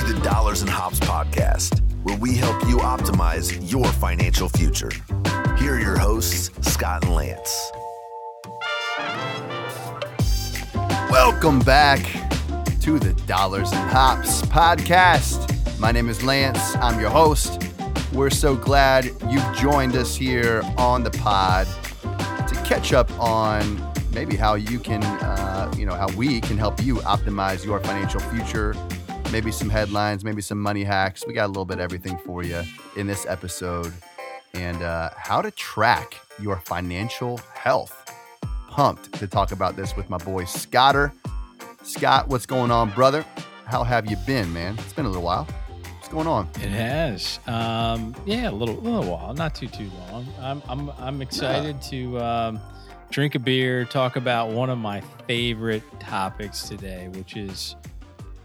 [0.00, 4.90] to the Dollars and Hops podcast, where we help you optimize your financial future.
[5.58, 7.70] Here are your hosts, Scott and Lance.
[11.10, 11.98] Welcome back
[12.80, 15.78] to the Dollars and Hops podcast.
[15.78, 16.76] My name is Lance.
[16.76, 17.62] I'm your host.
[18.14, 21.66] We're so glad you've joined us here on the pod
[22.48, 23.78] to catch up on
[24.12, 28.20] maybe how you can, uh, you know, how we can help you optimize your financial
[28.20, 28.74] future.
[29.32, 31.24] Maybe some headlines, maybe some money hacks.
[31.24, 32.62] We got a little bit of everything for you
[32.96, 33.92] in this episode,
[34.54, 38.12] and uh, how to track your financial health.
[38.68, 41.12] Pumped to talk about this with my boy Scotter.
[41.84, 43.24] Scott, what's going on, brother?
[43.66, 44.74] How have you been, man?
[44.78, 45.44] It's been a little while.
[45.94, 46.48] What's going on?
[46.56, 47.38] It has.
[47.46, 50.26] Um, yeah, a little, little while, not too too long.
[50.40, 52.60] I'm I'm I'm excited to um,
[53.10, 57.76] drink a beer, talk about one of my favorite topics today, which is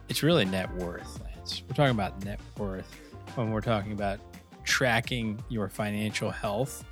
[0.09, 1.64] it's really net worth, Lance.
[1.67, 3.00] We're talking about net worth
[3.36, 4.20] when we're talking about
[4.64, 6.84] tracking your financial health.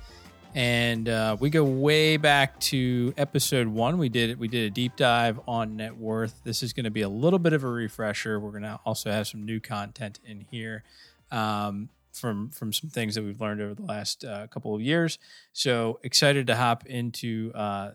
[0.54, 3.98] And uh, we go way back to episode one.
[3.98, 6.40] We did we did a deep dive on net worth.
[6.44, 8.38] This is going to be a little bit of a refresher.
[8.38, 10.84] We're going to also have some new content in here
[11.32, 15.18] um, from from some things that we've learned over the last uh, couple of years.
[15.52, 17.92] So excited to hop into uh,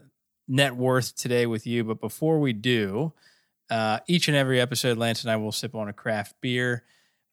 [0.50, 1.86] net worth today with you.
[1.86, 3.14] But before we do,
[3.70, 6.84] uh, each and every episode, Lance and I will sip on a craft beer.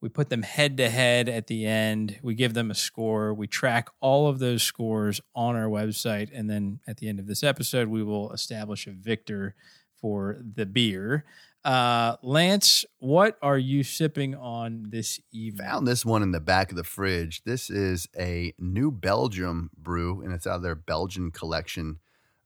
[0.00, 2.18] We put them head to head at the end.
[2.22, 3.32] We give them a score.
[3.32, 6.30] We track all of those scores on our website.
[6.32, 9.54] And then at the end of this episode, we will establish a victor
[10.00, 11.24] for the beer.
[11.64, 15.66] Uh, Lance, what are you sipping on this evening?
[15.66, 17.42] Found this one in the back of the fridge.
[17.44, 21.98] This is a New Belgium brew, and it's out of their Belgian collection.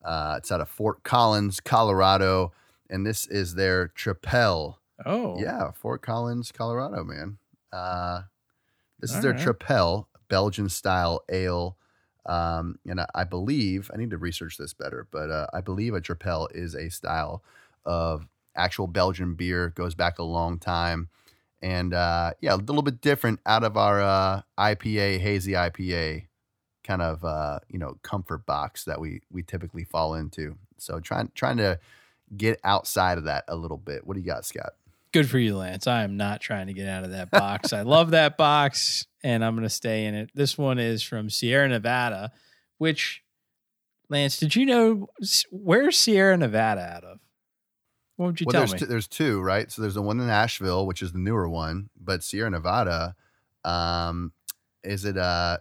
[0.02, 2.52] Uh, it's out of Fort Collins, Colorado,
[2.90, 4.77] and this is their Trippel.
[5.06, 7.39] Oh, Yeah, Fort Collins, Colorado, man.
[7.73, 8.23] Uh,
[8.98, 9.40] this is their right.
[9.40, 11.77] Trippel Belgian style ale.
[12.27, 15.95] Um, and I, I believe I need to research this better, but uh, I believe
[15.95, 17.42] a Trippel is a style
[17.84, 19.70] of actual Belgian beer.
[19.70, 21.08] Goes back a long time,
[21.62, 26.27] and uh, yeah, a little bit different out of our uh, IPA hazy IPA
[26.84, 30.57] kind of uh, you know comfort box that we we typically fall into.
[30.77, 31.80] So trying trying to
[32.36, 34.07] get outside of that a little bit.
[34.07, 34.73] What do you got, Scott?
[35.13, 35.86] good for you, Lance.
[35.86, 37.73] I am not trying to get out of that box.
[37.73, 40.30] I love that box, and I'm going to stay in it.
[40.35, 42.33] This one is from Sierra Nevada,
[42.79, 43.23] which,
[44.08, 45.08] Lance, did you know
[45.51, 47.19] where's Sierra Nevada out of?
[48.17, 48.79] What would you well, tell there's me?
[48.80, 49.70] Two, there's two, right?
[49.70, 53.17] So there's the one in Nashville, which is the newer one, but Sierra Nevada,
[53.64, 54.33] um,
[54.85, 55.58] is it uh,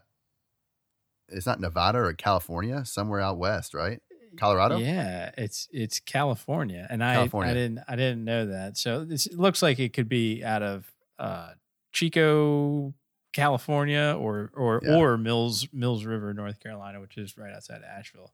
[1.30, 4.02] it's not Nevada or California, somewhere out west, right?
[4.38, 4.78] Colorado.
[4.78, 7.52] Yeah, it's it's California, and I California.
[7.52, 8.78] I didn't I didn't know that.
[8.78, 11.52] So this it looks like it could be out of uh,
[11.92, 12.94] Chico,
[13.34, 14.96] California, or or Yeah.
[14.96, 18.32] or Mills Mills River, North Carolina, which is right outside Asheville.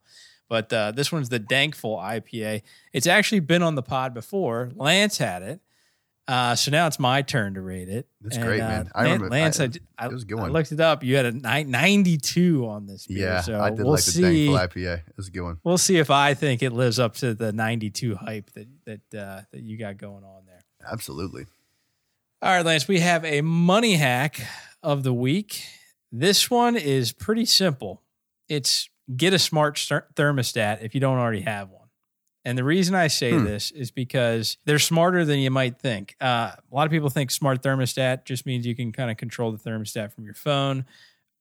[0.48, 2.62] But uh, this one's the Dankful IPA.
[2.94, 4.70] It's actually been on the pod before.
[4.76, 5.60] Lance had it.
[6.28, 8.08] Uh, so now it's my turn to rate it.
[8.20, 8.92] That's And, great, uh, man.
[8.96, 9.60] I Lan- remember- Lance.
[9.60, 9.70] I- I,
[10.00, 11.04] I, it was good I looked it up.
[11.04, 13.20] You had a ni- 92 on this beer.
[13.20, 14.48] Yeah, so I did we'll like the see.
[14.48, 14.98] Thankful IPA.
[15.08, 15.60] It was a good one.
[15.64, 19.42] We'll see if I think it lives up to the 92 hype that that uh,
[19.52, 20.62] that you got going on there.
[20.92, 21.46] Absolutely.
[22.42, 24.42] All right, Lance, we have a money hack
[24.84, 25.64] of the week.
[26.12, 28.02] This one is pretty simple.
[28.50, 29.76] It's get a smart
[30.16, 31.85] thermostat if you don't already have one.
[32.46, 33.44] And the reason I say Hmm.
[33.44, 36.16] this is because they're smarter than you might think.
[36.22, 39.52] Uh, a lot of people think smart thermostat just means you can kind of control
[39.52, 40.86] the thermostat from your phone.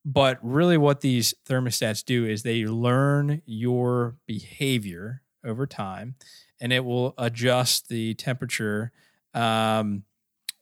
[0.06, 6.14] But really, what these thermostats do is they learn your behavior over time
[6.60, 8.90] and it will adjust the temperature
[9.34, 10.04] um,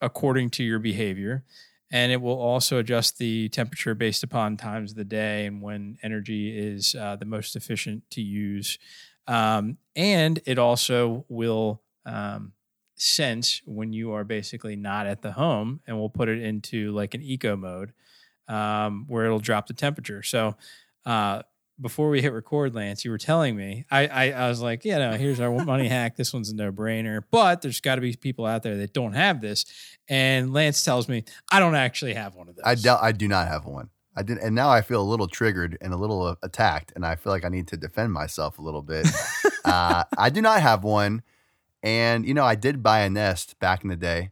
[0.01, 1.45] according to your behavior.
[1.91, 5.99] And it will also adjust the temperature based upon times of the day and when
[6.03, 8.79] energy is uh, the most efficient to use.
[9.27, 12.53] Um, and it also will um,
[12.97, 17.15] sense when you are basically not at the home and we'll put it into like
[17.15, 17.93] an eco mode
[18.49, 20.23] um, where it'll drop the temperature.
[20.23, 20.57] So,
[21.07, 21.43] uh,
[21.81, 24.99] before we hit record, Lance, you were telling me, I, I, I was like, yeah,
[24.99, 26.17] no, here's our money hack.
[26.17, 29.15] This one's a no brainer, but there's got to be people out there that don't
[29.15, 29.65] have this.
[30.09, 32.63] And Lance tells me, I don't actually have one of those.
[32.65, 33.91] I do, I do not have one.
[34.15, 37.05] I did, and now I feel a little triggered and a little uh, attacked, and
[37.07, 39.07] I feel like I need to defend myself a little bit.
[39.65, 41.23] uh, I do not have one,
[41.83, 44.31] and you know I did buy a Nest back in the day.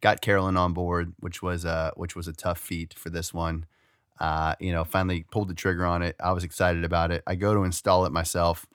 [0.00, 3.66] Got Carolyn on board, which was a which was a tough feat for this one.
[4.20, 6.16] Uh, you know, finally pulled the trigger on it.
[6.20, 7.22] I was excited about it.
[7.26, 8.66] I go to install it myself,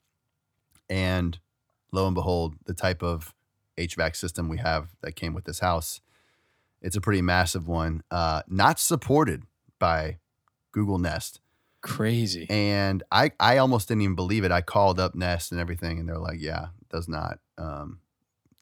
[0.89, 1.39] and
[1.93, 3.33] lo and behold, the type of
[3.77, 6.01] HVAC system we have that came with this house
[6.81, 8.03] It's a pretty massive one.
[8.11, 9.43] Uh, not supported
[9.79, 10.17] by
[10.73, 11.39] Google Nest.
[11.81, 12.47] Crazy.
[12.49, 14.51] And I, I almost didn't even believe it.
[14.51, 17.99] I called up Nest and everything, and they're like, "Yeah, it does not, um,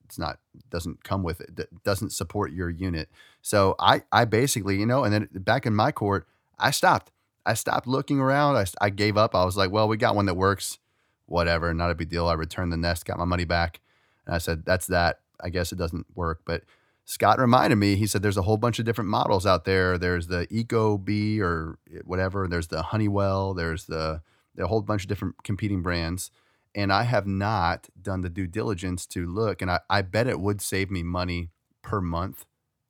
[0.06, 3.10] it's not, doesn't come with it, d- doesn't support your unit."
[3.42, 6.28] So I, I basically, you know, and then back in my court,
[6.58, 7.12] I stopped.
[7.46, 8.56] I stopped looking around.
[8.56, 9.36] I, I gave up.
[9.36, 10.80] I was like, "Well, we got one that works,
[11.28, 13.82] whatever, not a big deal." I returned the Nest, got my money back,
[14.26, 15.20] and I said, "That's that.
[15.40, 16.64] I guess it doesn't work." But
[17.12, 19.98] Scott reminded me, he said there's a whole bunch of different models out there.
[19.98, 24.22] There's the ecobee or whatever, there's the Honeywell, there's the,
[24.56, 26.32] the whole bunch of different competing brands.
[26.74, 29.62] And I have not done the due diligence to look.
[29.62, 31.50] And I, I bet it would save me money
[31.82, 32.46] per month.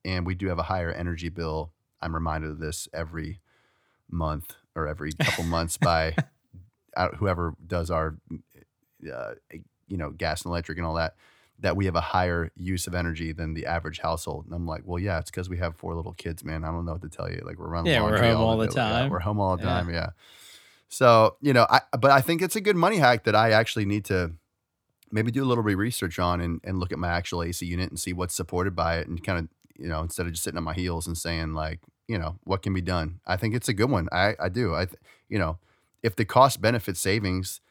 [0.05, 1.71] And we do have a higher energy bill.
[1.99, 3.41] I'm reminded of this every
[4.07, 6.15] month or every couple months by
[6.95, 8.17] uh, whoever does our,
[9.11, 9.31] uh,
[9.87, 11.15] you know, gas and electric and all that
[11.61, 14.45] that we have a higher use of energy than the average household.
[14.45, 16.63] And I'm like, well, yeah, it's because we have four little kids, man.
[16.63, 17.41] I don't know what to tell you.
[17.45, 17.91] Like we're running.
[17.93, 18.73] Yeah, we're home all the day.
[18.75, 19.09] Yeah, time.
[19.09, 19.69] we're home all the Yeah.
[19.69, 19.89] time.
[19.93, 20.09] Yeah.
[20.89, 23.85] So you know, I but I think it's a good money hack that I actually
[23.85, 24.31] need to
[25.11, 27.89] maybe do a little bit research on and, and look at my actual AC unit
[27.89, 29.47] and see what's supported by it and kind of
[29.77, 32.61] you know instead of just sitting on my heels and saying like you know what
[32.61, 33.19] can be done.
[33.25, 34.09] I think it's a good one.
[34.11, 34.73] I I do.
[34.75, 34.87] I
[35.29, 35.59] you know
[36.03, 37.61] if the cost benefit savings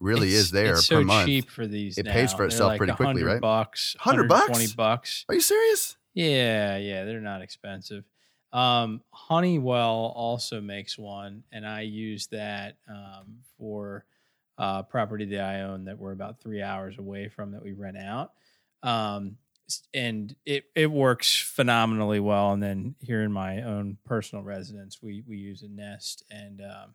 [0.00, 1.26] really It's- is there It's per so month.
[1.26, 1.98] cheap for these.
[1.98, 3.40] it pays for They're itself like pretty quickly, right?
[3.40, 4.46] Bucks, 100 bucks?
[4.46, 5.24] Twenty bucks.
[5.28, 5.96] Are you serious?
[6.14, 8.04] Yeah, yeah, they're not expensive.
[8.52, 14.04] Um, Honeywell also makes one, and I use that um, for
[14.58, 17.98] uh, property that I own that we're about three hours away from that we rent
[17.98, 18.32] out.
[18.82, 19.36] Um,
[19.92, 22.52] and it it works phenomenally well.
[22.52, 26.94] And then here in my own personal residence, we we use a Nest, and um,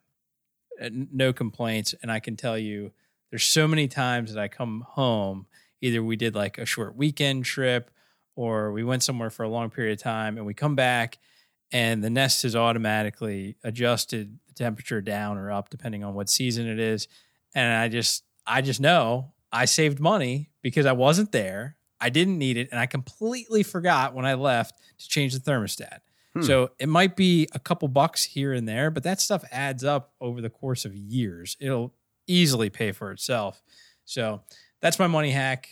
[0.82, 1.94] Uh, no complaints.
[2.02, 2.92] And I can tell you,
[3.30, 5.46] there's so many times that I come home.
[5.80, 7.90] Either we did like a short weekend trip
[8.36, 11.18] or we went somewhere for a long period of time and we come back
[11.72, 16.66] and the nest has automatically adjusted the temperature down or up depending on what season
[16.66, 17.08] it is
[17.54, 22.38] and i just i just know i saved money because i wasn't there i didn't
[22.38, 26.00] need it and i completely forgot when i left to change the thermostat
[26.34, 26.42] Hmm.
[26.42, 30.12] so it might be a couple bucks here and there but that stuff adds up
[30.20, 31.92] over the course of years it'll
[32.26, 33.62] easily pay for itself
[34.04, 34.40] so
[34.80, 35.68] that's my money hack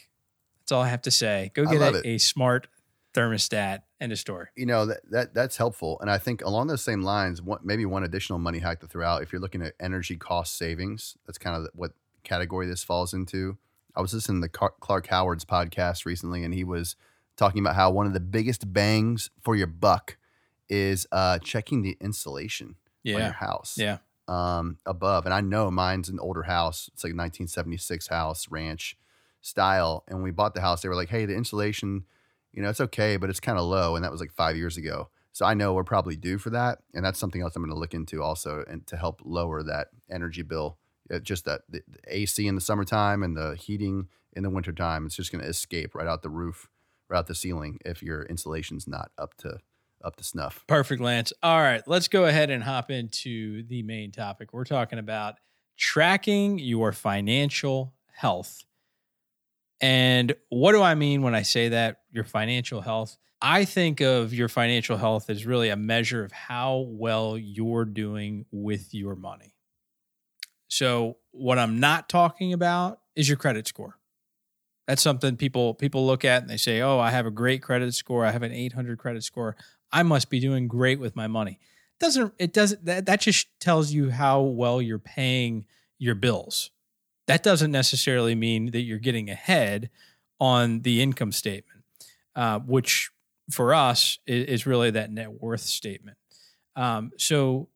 [0.61, 1.51] that's all I have to say.
[1.55, 2.69] Go get a, a smart
[3.13, 3.81] thermostat.
[4.01, 4.47] End of story.
[4.55, 7.85] you know that, that that's helpful and i think along those same lines one, maybe
[7.85, 11.37] one additional money hack to throw out if you're looking at energy cost savings that's
[11.37, 11.93] kind of what
[12.23, 13.59] category this falls into
[13.97, 16.97] i was listening to Car- clark howard's podcast recently and he was
[17.37, 20.17] talking about how one of the biggest bangs for your buck
[20.71, 22.77] is uh, checking the insulation
[23.17, 23.99] on your house Yeah.
[24.29, 25.25] um, above.
[25.27, 26.89] And I know mine's an older house.
[26.95, 28.97] It's like a 1976 house, ranch
[29.41, 30.05] style.
[30.07, 32.05] And when we bought the house, they were like, hey, the insulation,
[32.53, 33.97] you know, it's okay, but it's kind of low.
[33.97, 35.09] And that was like five years ago.
[35.33, 36.79] So I know we're probably due for that.
[36.95, 39.89] And that's something else I'm going to look into also and to help lower that
[40.11, 40.79] energy bill.
[41.13, 45.07] Uh, just that the, the AC in the summertime and the heating in the wintertime,
[45.07, 46.69] it's just going to escape right out the roof,
[47.09, 49.59] right out the ceiling if your insulation's not up to
[50.05, 50.65] up to snuff.
[50.67, 51.33] Perfect, Lance.
[51.43, 54.53] All right, let's go ahead and hop into the main topic.
[54.53, 55.37] We're talking about
[55.77, 58.65] tracking your financial health.
[59.81, 62.01] And what do I mean when I say that?
[62.13, 63.17] Your financial health.
[63.43, 68.45] I think of your financial health as really a measure of how well you're doing
[68.51, 69.55] with your money.
[70.69, 73.97] So, what I'm not talking about is your credit score.
[74.87, 77.95] That's something people people look at and they say, "Oh, I have a great credit
[77.95, 78.27] score.
[78.27, 79.57] I have an 800 credit score.
[79.93, 81.59] I must be doing great with my money."
[81.99, 85.67] Doesn't it doesn't that, that just tells you how well you're paying
[85.99, 86.71] your bills.
[87.27, 89.91] That doesn't necessarily mean that you're getting ahead
[90.41, 91.85] on the income statement,
[92.35, 93.11] uh, which
[93.51, 96.17] for us is, is really that net worth statement.
[96.75, 97.69] Um, so,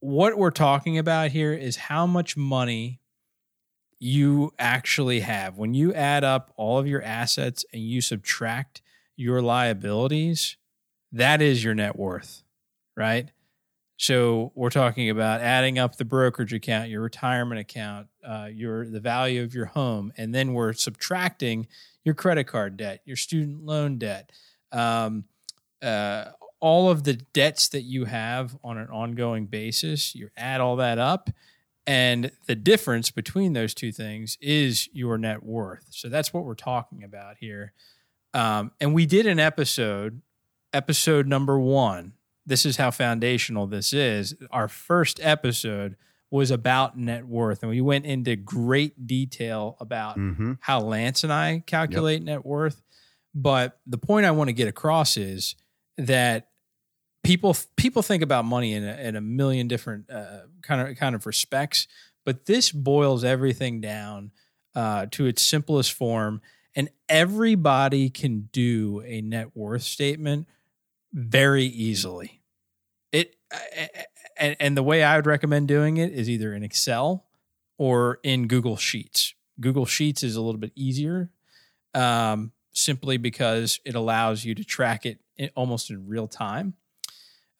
[0.00, 3.00] what we're talking about here is how much money
[3.98, 5.56] you actually have.
[5.56, 8.82] When you add up all of your assets and you subtract
[9.16, 10.56] your liabilities,
[11.12, 12.42] that is your net worth,
[12.96, 13.30] right?
[13.96, 18.98] So we're talking about adding up the brokerage account, your retirement account, uh, your the
[18.98, 21.68] value of your home, and then we're subtracting
[22.04, 24.30] your credit card debt, your student loan debt,
[24.72, 25.24] um,
[25.82, 26.24] uh,
[26.58, 30.16] all of the debts that you have on an ongoing basis.
[30.16, 31.30] You add all that up,
[31.86, 35.86] and the difference between those two things is your net worth.
[35.90, 37.72] So that's what we're talking about here.
[38.34, 40.22] Um, and we did an episode,
[40.72, 42.12] episode number one.
[42.46, 44.34] This is how foundational this is.
[44.50, 45.96] Our first episode
[46.30, 50.54] was about net worth, and we went into great detail about Mm-hmm.
[50.60, 52.82] how Lance and I calculate net worth.
[53.34, 55.54] But the point I want to get across is
[55.98, 56.48] that
[57.22, 61.14] people people think about money in a, in a million different uh, kind of kind
[61.14, 61.86] of respects,
[62.24, 64.32] but this boils everything down
[64.74, 66.40] uh, to its simplest form,
[66.74, 70.48] and everybody can do a net worth statement
[71.12, 72.40] very easily.
[73.12, 73.36] It
[74.38, 77.26] and, and the way I would recommend doing it is either in Excel
[77.78, 79.34] or in Google Sheets.
[79.60, 81.30] Google Sheets is a little bit easier,
[81.94, 86.74] um, simply because it allows you to track it in, almost in real time.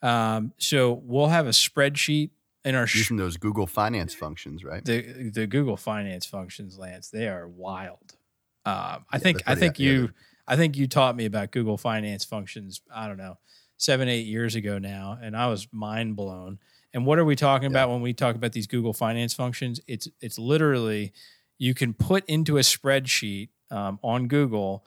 [0.01, 2.31] Um, so we'll have a spreadsheet
[2.65, 4.85] in our sh- Using those Google Finance functions, right?
[4.85, 7.11] the the Google Finance functions, Lance.
[7.11, 8.17] They are wild.
[8.65, 10.11] Um, I Yeah, think I think you
[10.53, 12.83] I think you taught me about Google Finance functions.
[12.95, 13.39] I don't know
[13.79, 16.59] seven eight years ago now, and I was mind blown.
[16.93, 19.81] And what are we talking about when we talk about these Google Finance functions?
[19.87, 21.13] It's it's literally
[21.59, 24.85] you can put into a spreadsheet um, on Google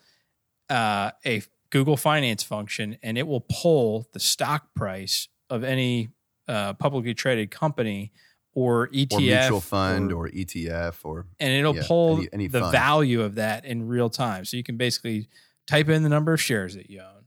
[0.70, 1.42] uh, a
[1.72, 6.10] Google Finance function, and it will pull the stock price of any
[6.48, 8.12] uh, publicly traded company
[8.54, 12.48] or ETF or mutual fund or or, ETF or and it'll Yeah, pull any- any
[12.48, 12.72] the fund.
[12.72, 14.46] value of that in real time.
[14.46, 15.28] So you can basically
[15.68, 17.26] type in the number of shares that you own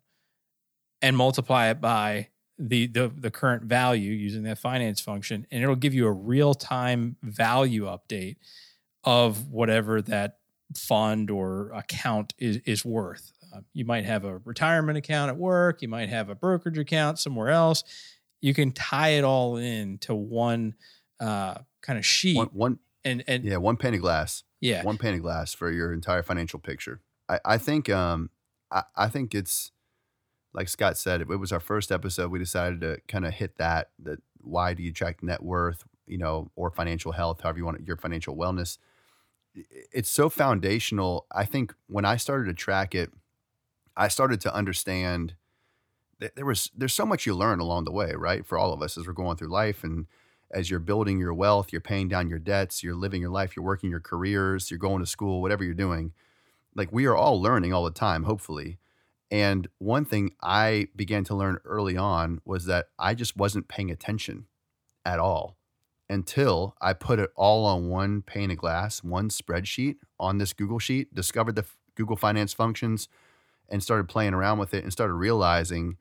[1.02, 2.28] and multiply it by
[2.58, 6.54] the the, the current value using that finance function, and it'll give you a real
[6.54, 8.36] time value update
[9.04, 10.38] of whatever that
[10.76, 13.32] fund or account is is worth.
[13.54, 15.80] Uh, you might have a retirement account at work.
[15.82, 17.84] You might have a brokerage account somewhere else.
[18.40, 20.74] You can tie it all in to one
[21.20, 24.42] uh, kind of sheet, one, one and and yeah, one pane of glass.
[24.60, 27.00] yeah, one pane of glass for your entire financial picture.
[27.28, 28.30] I, I think um
[28.70, 29.72] I, I think it's
[30.54, 32.30] like Scott said, it was our first episode.
[32.30, 36.18] We decided to kind of hit that that why do you track net worth, you
[36.18, 38.78] know, or financial health, however you want it, your financial wellness.
[39.92, 41.26] It's so foundational.
[41.32, 43.10] I think when I started to track it,
[43.96, 45.34] I started to understand
[46.20, 48.46] that there was there's so much you learn along the way, right?
[48.46, 50.06] For all of us as we're going through life and
[50.50, 53.64] as you're building your wealth, you're paying down your debts, you're living your life, you're
[53.64, 56.12] working your careers, you're going to school, whatever you're doing.
[56.78, 58.78] Like we are all learning all the time, hopefully.
[59.30, 63.90] And one thing I began to learn early on was that I just wasn't paying
[63.90, 64.46] attention
[65.04, 65.58] at all
[66.08, 70.78] until I put it all on one pane of glass, one spreadsheet on this Google
[70.78, 73.08] sheet, discovered the Google Finance functions
[73.68, 75.98] and started playing around with it and started realizing,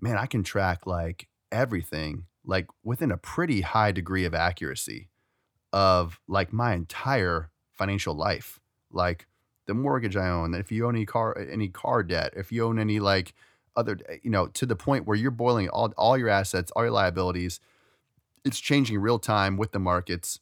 [0.00, 5.08] man, I can track like everything like within a pretty high degree of accuracy
[5.72, 8.60] of like my entire financial life.
[8.92, 9.26] Like
[9.68, 12.78] the mortgage I own, if you own any car any car debt, if you own
[12.80, 13.34] any like
[13.76, 16.90] other you know, to the point where you're boiling all all your assets, all your
[16.90, 17.60] liabilities,
[18.44, 20.40] it's changing real time with the markets.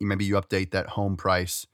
[0.00, 1.66] Maybe you update that home price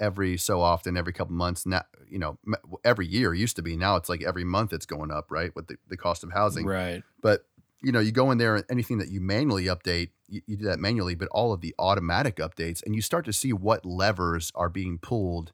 [0.00, 1.66] every so often, every couple months.
[1.66, 2.36] Now, you know,
[2.84, 3.76] every year used to be.
[3.76, 5.54] Now it's like every month it's going up, right?
[5.54, 6.66] With the, the cost of housing.
[6.66, 7.02] right.
[7.22, 7.46] But
[7.80, 10.64] you know, you go in there and anything that you manually update, you, you do
[10.64, 14.50] that manually, but all of the automatic updates, and you start to see what levers
[14.56, 15.52] are being pulled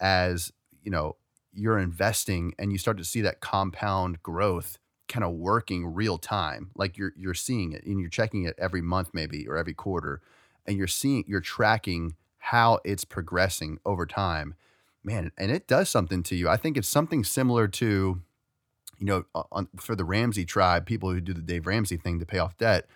[0.00, 0.52] as
[0.82, 1.16] you know
[1.52, 4.78] you're investing, and you start to see that compound growth
[5.08, 8.82] kind of working real time, like you're you're seeing it and you're checking it every
[8.82, 10.20] month, maybe or every quarter,
[10.66, 14.54] and you're seeing you're tracking how it's progressing over time,
[15.02, 16.48] man, and it does something to you.
[16.48, 18.22] I think it's something similar to
[18.98, 22.26] you know, on, for the Ramsey tribe, people who do the Dave Ramsey thing to
[22.26, 22.86] pay off debt,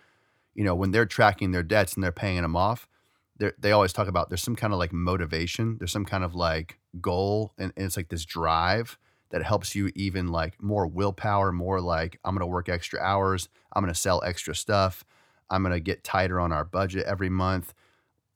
[0.54, 2.88] you know, when they're tracking their debts and they're paying them off,
[3.36, 6.78] they always talk about there's some kind of like motivation, there's some kind of like
[7.00, 8.98] goal, and, and it's like this drive
[9.30, 13.82] that helps you even like more willpower, more like I'm gonna work extra hours, I'm
[13.82, 15.04] gonna sell extra stuff,
[15.50, 17.74] I'm gonna get tighter on our budget every month.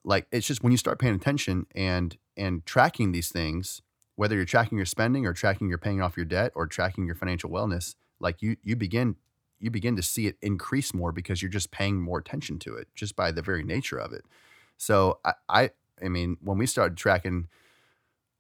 [0.04, 3.82] Like it's just when you start paying attention and and tracking these things,
[4.16, 7.14] whether you're tracking your spending or tracking your paying off your debt or tracking your
[7.14, 9.16] financial wellness, like you you begin
[9.58, 12.88] you begin to see it increase more because you're just paying more attention to it
[12.94, 14.24] just by the very nature of it.
[14.78, 15.70] So I I,
[16.04, 17.48] I mean when we started tracking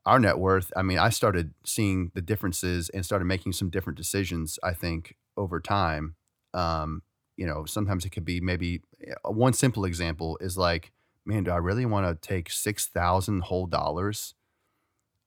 [0.04, 3.96] our net worth, I mean I started seeing the differences and started making some different
[3.98, 4.58] decisions.
[4.62, 6.16] I think over time,
[6.54, 7.02] um,
[7.36, 8.82] you know, sometimes it could be maybe
[9.24, 10.92] uh, one simple example is like,
[11.24, 14.34] man, do I really want to take six thousand whole dollars?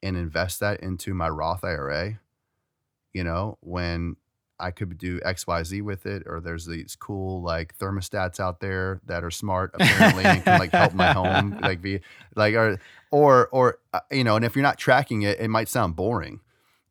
[0.02, 2.20] and invest that into my Roth IRA,
[3.14, 4.16] you know, when
[4.60, 9.24] I could do XYZ with it, or there's these cool like thermostats out there that
[9.24, 12.02] are smart apparently and can like help my home like be
[12.36, 12.80] like or
[13.12, 16.42] or or uh, you know, and if you're not tracking it, it might sound boring.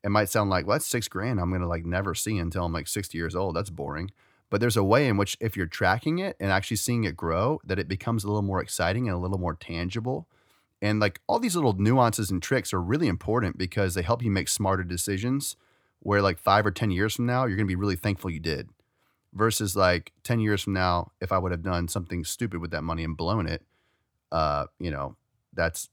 [0.05, 2.73] It might sound like, well, that's six grand I'm gonna like never see until I'm
[2.73, 3.57] like 60 years old.
[3.57, 4.11] That's boring.
[4.51, 7.61] But there's a way in which if you're tracking it and actually seeing it grow,
[7.65, 10.27] that it becomes a little more exciting and a little more tangible.
[10.81, 14.31] And like all these little nuances and tricks are really important because they help you
[14.31, 15.57] make smarter decisions
[16.01, 18.41] where like five or 10 years from now, you're going to be really thankful you
[18.41, 18.69] did
[19.33, 22.83] versus like 10 years from now, if I would have done something stupid with that
[22.83, 23.63] money and blown it,
[24.33, 25.17] uh, you know,
[25.53, 25.89] that's,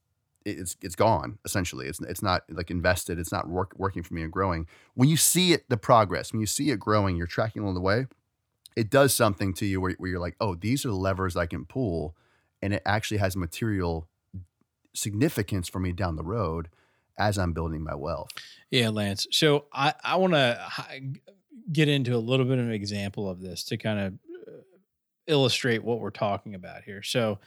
[0.45, 1.88] it's it's gone essentially.
[1.88, 3.17] It's it's not like invested.
[3.17, 4.67] It's not work, working for me and growing.
[4.93, 7.81] When you see it, the progress, when you see it growing, you're tracking along the
[7.81, 8.05] way.
[8.75, 11.47] It does something to you where, where you're like, oh, these are the levers I
[11.47, 12.15] can pull,
[12.62, 14.07] and it actually has material
[14.93, 16.69] significance for me down the road
[17.17, 18.29] as I'm building my wealth.
[18.72, 19.27] Yeah, Lance.
[19.31, 20.60] So I, I want to
[21.72, 24.13] get into a little bit of an example of this to kind of
[24.48, 24.51] uh,
[25.27, 27.01] illustrate what we're talking about here.
[27.01, 27.39] So,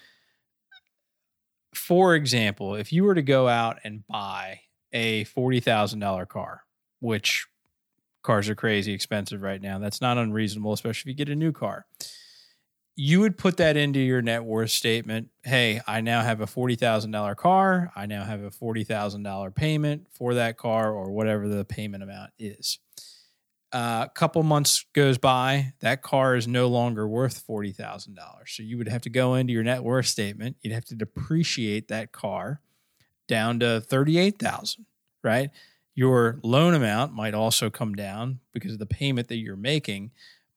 [1.75, 4.60] for example, if you were to go out and buy
[4.92, 6.62] a $40,000 car,
[7.00, 7.46] which
[8.22, 11.52] cars are crazy expensive right now, that's not unreasonable, especially if you get a new
[11.52, 11.87] car
[13.00, 15.28] you would put that into your net worth statement.
[15.44, 17.92] Hey, I now have a $40,000 car.
[17.94, 22.80] I now have a $40,000 payment for that car or whatever the payment amount is.
[23.72, 28.16] A uh, couple months goes by, that car is no longer worth $40,000.
[28.46, 30.56] So you would have to go into your net worth statement.
[30.60, 32.60] You'd have to depreciate that car
[33.28, 34.86] down to 38,000,
[35.22, 35.50] right?
[35.94, 40.10] Your loan amount might also come down because of the payment that you're making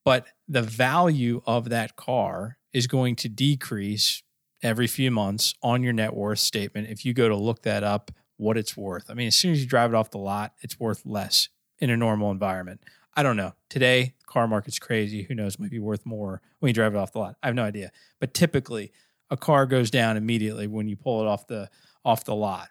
[0.04, 4.22] but the value of that car is going to decrease
[4.62, 8.10] every few months on your net worth statement if you go to look that up
[8.36, 9.10] what it's worth.
[9.10, 11.90] I mean, as soon as you drive it off the lot, it's worth less in
[11.90, 12.82] a normal environment.
[13.14, 13.52] I don't know.
[13.68, 15.22] Today, car market's crazy.
[15.24, 15.58] Who knows?
[15.58, 17.36] Might be worth more when you drive it off the lot.
[17.42, 17.92] I have no idea.
[18.20, 18.92] But typically,
[19.30, 21.68] a car goes down immediately when you pull it off the
[22.04, 22.68] off the lot.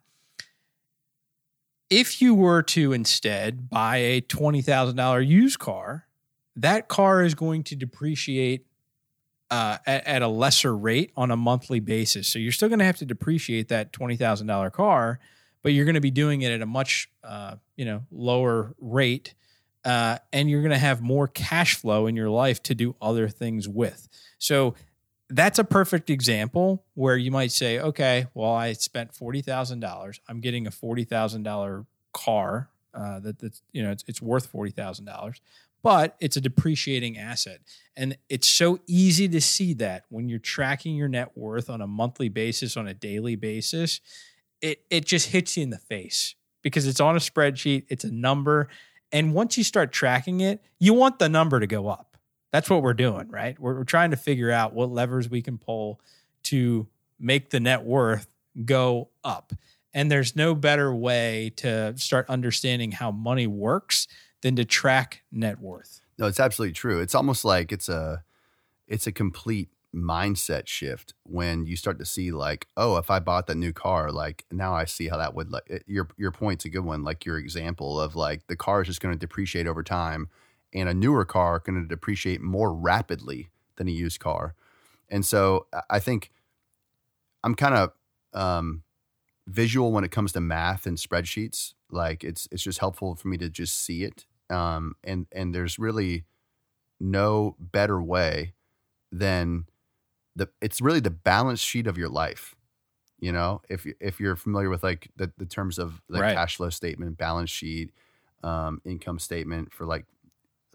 [1.90, 6.08] If you were to instead buy a $20,000 used car
[6.56, 8.66] that car is going to depreciate
[9.50, 12.28] uh, at, at, a lesser rate on a monthly basis.
[12.28, 15.20] So you're still going to have to depreciate that twenty thousand dollar car,
[15.62, 19.34] but you're going to be doing it at a much uh, you know lower rate,
[19.84, 23.28] uh, and you're going to have more cash flow in your life to do other
[23.28, 24.08] things with.
[24.38, 24.76] So
[25.30, 30.22] that's a perfect example where you might say, okay, well, I spent forty thousand dollars.
[30.30, 34.48] I'm getting a forty thousand dollar car uh, that that's you know it's, it's worth
[34.48, 35.42] forty thousand dollars
[35.84, 37.60] but it's a depreciating asset.
[37.96, 41.88] And it's so easy to see that when you're tracking your net worth on a
[41.88, 44.00] monthly basis, on a daily basis,
[44.62, 48.12] it, it just hits you in the face because it's on a spreadsheet, it's a
[48.12, 48.70] number.
[49.12, 52.18] And once you start tracking it, you want the number to go up.
[52.52, 53.58] That's what we're doing, right?
[53.60, 56.00] We're, we're trying to figure out what levers we can pull
[56.44, 56.88] to
[57.20, 58.28] make the net worth
[58.66, 59.54] go up.
[59.94, 64.08] And there's no better way to start understanding how money works
[64.42, 66.02] than to track net worth.
[66.18, 67.00] No, it's absolutely true.
[67.00, 68.24] It's almost like it's a
[68.88, 73.48] it's a complete mindset shift when you start to see like, oh, if I bought
[73.48, 76.70] that new car, like now I see how that would like your your point's a
[76.70, 77.04] good one.
[77.04, 80.30] Like your example of like the car is just going to depreciate over time,
[80.74, 84.56] and a newer car going to depreciate more rapidly than a used car.
[85.10, 86.32] And so I think
[87.44, 87.92] I'm kind of
[88.34, 88.84] um,
[89.48, 91.74] visual when it comes to math and spreadsheets.
[91.90, 95.80] Like it's it's just helpful for me to just see it um, and and there's
[95.80, 96.26] really
[97.00, 98.54] no better way
[99.12, 99.66] than
[100.36, 102.56] the it's really the balance sheet of your life
[103.22, 103.62] you know?
[103.70, 106.36] If if you're familiar with like the, the terms of the right.
[106.36, 107.92] cash flow statement balance sheet
[108.44, 110.06] um, income statement for like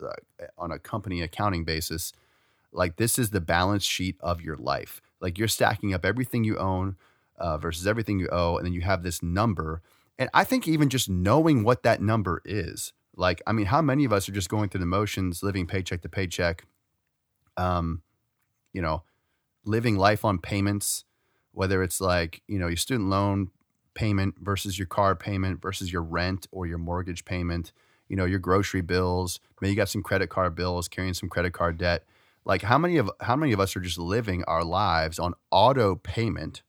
[0.03, 0.13] uh,
[0.57, 2.13] on a company accounting basis
[2.73, 5.01] like this is the balance sheet of your life.
[5.21, 6.97] Like you're stacking up everything you own
[7.39, 9.83] uh, versus everything you owe and then you have this number.
[10.19, 14.05] And i think even just knowing what that number is like, I mean, how many
[14.05, 16.67] of us are just going through the motions, living paycheck to paycheck,
[17.57, 18.03] um,
[18.73, 19.03] you know,
[19.65, 21.05] living life on payments,
[21.53, 23.51] whether it's like, you know, your student loan
[23.95, 27.73] payment versus your car payment versus your rent or your mortgage payment,
[28.09, 31.55] you know, your grocery bills, maybe you got some credit card bills, carrying some credit
[31.55, 32.05] card debt.
[32.45, 35.97] Like how many of how many of us are just living our lives on auto
[35.97, 36.63] payment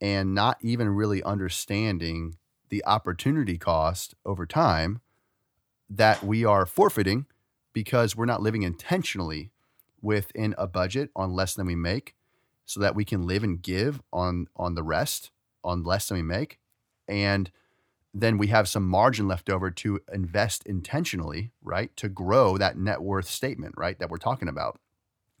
[0.00, 2.36] and not even really understanding
[2.68, 5.00] the opportunity cost over time
[5.96, 7.26] that we are forfeiting
[7.72, 9.50] because we're not living intentionally
[10.00, 12.14] within a budget on less than we make
[12.64, 15.30] so that we can live and give on on the rest
[15.62, 16.58] on less than we make.
[17.08, 17.50] And
[18.12, 23.02] then we have some margin left over to invest intentionally right to grow that net
[23.02, 24.78] worth statement right that we're talking about.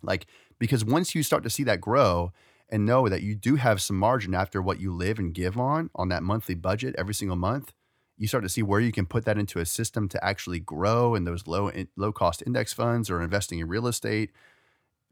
[0.02, 0.26] Like
[0.58, 2.32] because once you start to see that grow
[2.68, 5.90] and know that you do have some margin after what you live and give on
[5.94, 7.72] on that monthly budget every single month
[8.16, 11.14] you start to see where you can put that into a system to actually grow
[11.14, 14.30] in those low low cost index funds or investing in real estate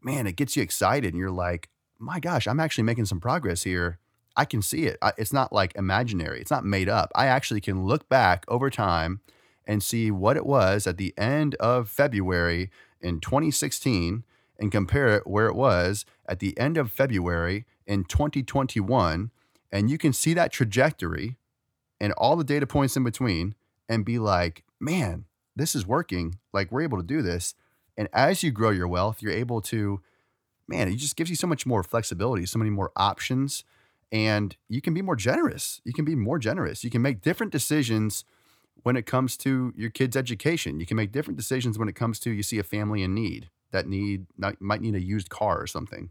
[0.01, 3.63] man it gets you excited and you're like my gosh i'm actually making some progress
[3.63, 3.99] here.
[4.35, 4.97] I can see it.
[5.17, 6.41] It's not like imaginary.
[6.41, 7.11] It's not made up.
[7.15, 9.21] I actually can look back over time
[9.65, 14.23] and see what it was at the end of February in 2016
[14.59, 19.31] and compare it where it was at the end of February in 2021.
[19.71, 21.37] And you can see that trajectory
[22.03, 23.55] and all the data points in between
[23.87, 25.23] and be like, man,
[25.55, 26.37] this is working.
[26.51, 27.55] Like we're able to do this.
[27.95, 30.01] And as you grow your wealth, you're able to,
[30.67, 33.63] man, it just gives you so much more flexibility, so many more options.
[34.11, 35.79] And you can be more generous.
[35.85, 36.83] You can be more generous.
[36.83, 38.25] You can make different decisions
[38.81, 40.81] when it comes to your kids' education.
[40.81, 43.49] You can make different decisions when it comes to you see a family in need
[43.71, 44.25] that need
[44.59, 46.09] might need a used car or something.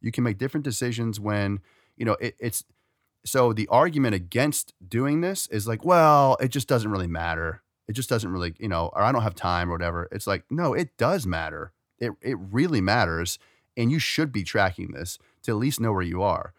[0.00, 1.60] You can make different decisions when
[1.98, 2.64] you know it, it's.
[3.24, 7.62] So the argument against doing this is like, well, it just doesn't really matter.
[7.88, 10.08] It just doesn't really, you know, or I don't have time or whatever.
[10.12, 11.72] It's like, no, it does matter.
[11.98, 13.38] It it really matters,
[13.76, 16.52] and you should be tracking this to at least know where you are.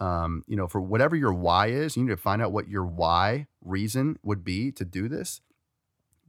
[0.00, 2.84] Um, you know, for whatever your why is, you need to find out what your
[2.84, 5.40] why reason would be to do this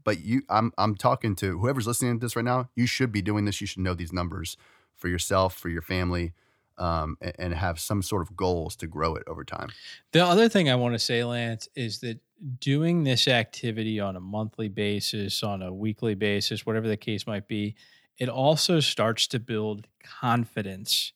[0.04, 3.22] but you I'm I'm talking to whoever's listening to this right now, you should be
[3.22, 3.62] doing this.
[3.62, 4.58] You should know these numbers
[4.96, 6.34] for yourself, for your family,
[6.82, 9.70] um, and, and, have some sort of goals to grow it over time.
[10.14, 12.20] The other thing I want to say, Lance, is that
[12.60, 17.48] doing this activity on a monthly basis, on a weekly basis, whatever the case might
[17.48, 17.76] be,
[18.18, 21.14] it also starts to build confidence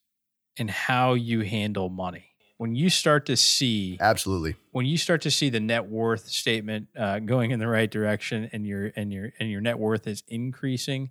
[0.55, 5.31] in how you handle money when you start to see absolutely when you start to
[5.31, 9.31] see the net worth statement uh, going in the right direction and your and your
[9.39, 11.09] and your net worth is increasing,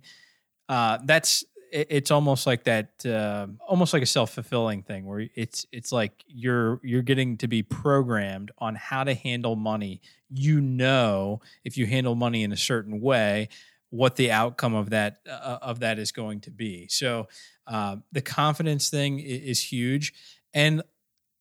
[0.69, 5.65] uh, that's it's almost like that uh, almost like a self fulfilling thing where it's
[5.71, 10.01] it's like you're you're getting to be programmed on how to handle money.
[10.29, 13.49] You know if you handle money in a certain way
[13.89, 16.87] what the outcome of that uh, of that is going to be.
[16.89, 17.27] So
[17.67, 20.13] uh, the confidence thing is huge.
[20.53, 20.81] And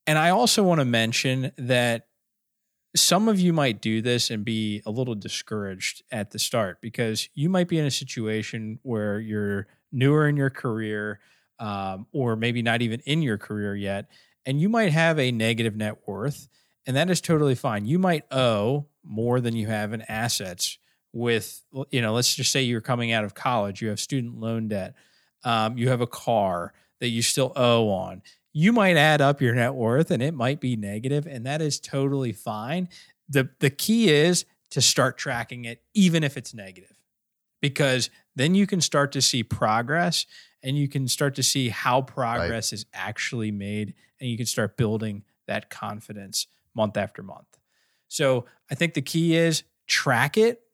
[0.06, 2.06] and I also want to mention that
[2.96, 7.28] some of you might do this and be a little discouraged at the start because
[7.34, 11.20] you might be in a situation where you're newer in your career
[11.58, 14.08] um, or maybe not even in your career yet
[14.44, 16.48] and you might have a negative net worth
[16.86, 20.78] and that is totally fine you might owe more than you have in assets
[21.12, 24.68] with you know let's just say you're coming out of college you have student loan
[24.68, 24.94] debt
[25.44, 28.22] um, you have a car that you still owe on
[28.54, 31.80] you might add up your net worth and it might be negative, and that is
[31.80, 32.88] totally fine.
[33.28, 36.96] The, the key is to start tracking it, even if it's negative,
[37.60, 40.26] because then you can start to see progress
[40.62, 42.78] and you can start to see how progress right.
[42.78, 47.58] is actually made, and you can start building that confidence month after month.
[48.08, 50.64] So I think the key is track it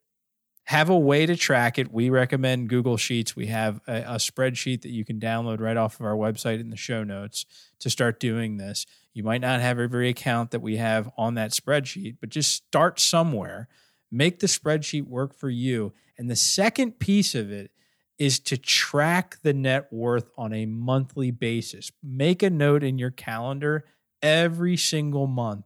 [0.71, 1.93] have a way to track it.
[1.93, 3.35] We recommend Google Sheets.
[3.35, 6.71] We have a, a, spreadsheet that you can download right off of our website in
[6.71, 7.45] the show notes
[7.81, 8.87] to start doing this.
[9.13, 13.01] You might not have every account that we have on that spreadsheet, but just start
[13.01, 13.67] somewhere.
[14.13, 15.93] Make the spreadsheet work for you.
[16.21, 17.71] And the second piece of it
[18.19, 21.91] is to track the net worth on a monthly basis.
[22.03, 23.87] Make a note in your calendar
[24.21, 25.65] every single month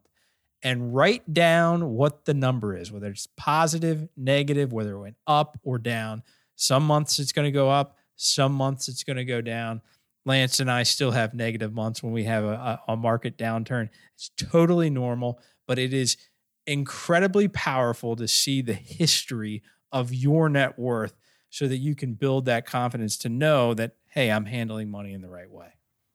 [0.62, 5.58] and write down what the number is, whether it's positive, negative, whether it went up
[5.64, 6.22] or down.
[6.54, 9.82] Some months it's going to go up, some months it's going to go down.
[10.24, 13.88] Lance and I still have negative months when we have a, a market downturn.
[14.14, 16.16] It's totally normal, but it is
[16.64, 19.60] incredibly powerful to see the history
[19.94, 21.14] of your net worth
[21.48, 25.22] so that you can build that confidence to know that, hey, I'm handling money in
[25.22, 25.68] the right way.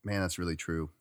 [0.04, 0.92] Man, that's really true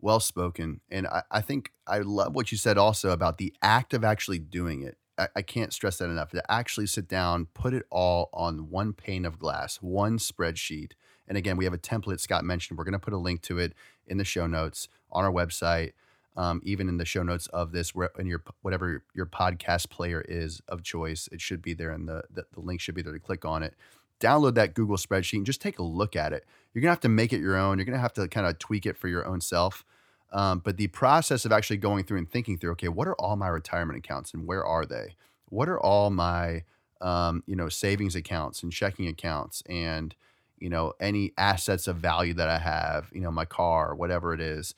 [0.00, 0.80] well spoken.
[0.90, 4.38] And I, I, think I love what you said also about the act of actually
[4.38, 4.96] doing it.
[5.18, 8.92] I, I, can't stress that enough to actually sit down, put it all on one
[8.92, 10.92] pane of glass, one spreadsheet.
[11.28, 12.78] And again, we have a template Scott mentioned.
[12.78, 13.74] We're going to put a link to it
[14.06, 15.92] in the show notes on our website,
[16.36, 20.24] um, even in the show notes of this, where in your whatever your podcast player
[20.28, 23.12] is of choice, it should be there, and the, the the link should be there
[23.12, 23.74] to click on it
[24.20, 26.46] download that Google spreadsheet and just take a look at it.
[26.72, 27.78] You're gonna have to make it your own.
[27.78, 29.84] You're gonna have to kind of tweak it for your own self.
[30.32, 33.34] Um, but the process of actually going through and thinking through, okay, what are all
[33.34, 35.16] my retirement accounts and where are they?
[35.48, 36.62] What are all my
[37.00, 40.14] um, you know savings accounts and checking accounts and
[40.58, 44.40] you know any assets of value that I have, you know my car, whatever it
[44.40, 44.74] is,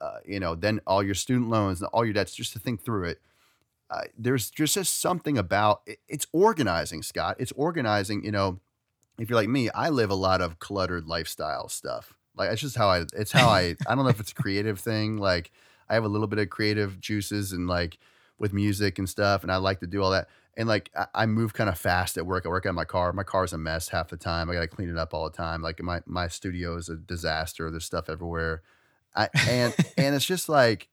[0.00, 2.82] uh, you know then all your student loans and all your debts, just to think
[2.82, 3.20] through it.
[3.90, 7.36] Uh, there's just just something about it, it's organizing, Scott.
[7.38, 8.24] It's organizing.
[8.24, 8.60] You know,
[9.18, 12.14] if you're like me, I live a lot of cluttered lifestyle stuff.
[12.36, 13.04] Like it's just how I.
[13.14, 13.76] It's how I.
[13.86, 15.18] I don't know if it's a creative thing.
[15.18, 15.50] Like
[15.88, 17.98] I have a little bit of creative juices and like
[18.38, 20.28] with music and stuff, and I like to do all that.
[20.56, 22.46] And like I, I move kind of fast at work.
[22.46, 23.12] I work on my car.
[23.12, 24.48] My car's a mess half the time.
[24.48, 25.62] I got to clean it up all the time.
[25.62, 27.70] Like my my studio is a disaster.
[27.70, 28.62] There's stuff everywhere.
[29.14, 30.88] I, and and it's just like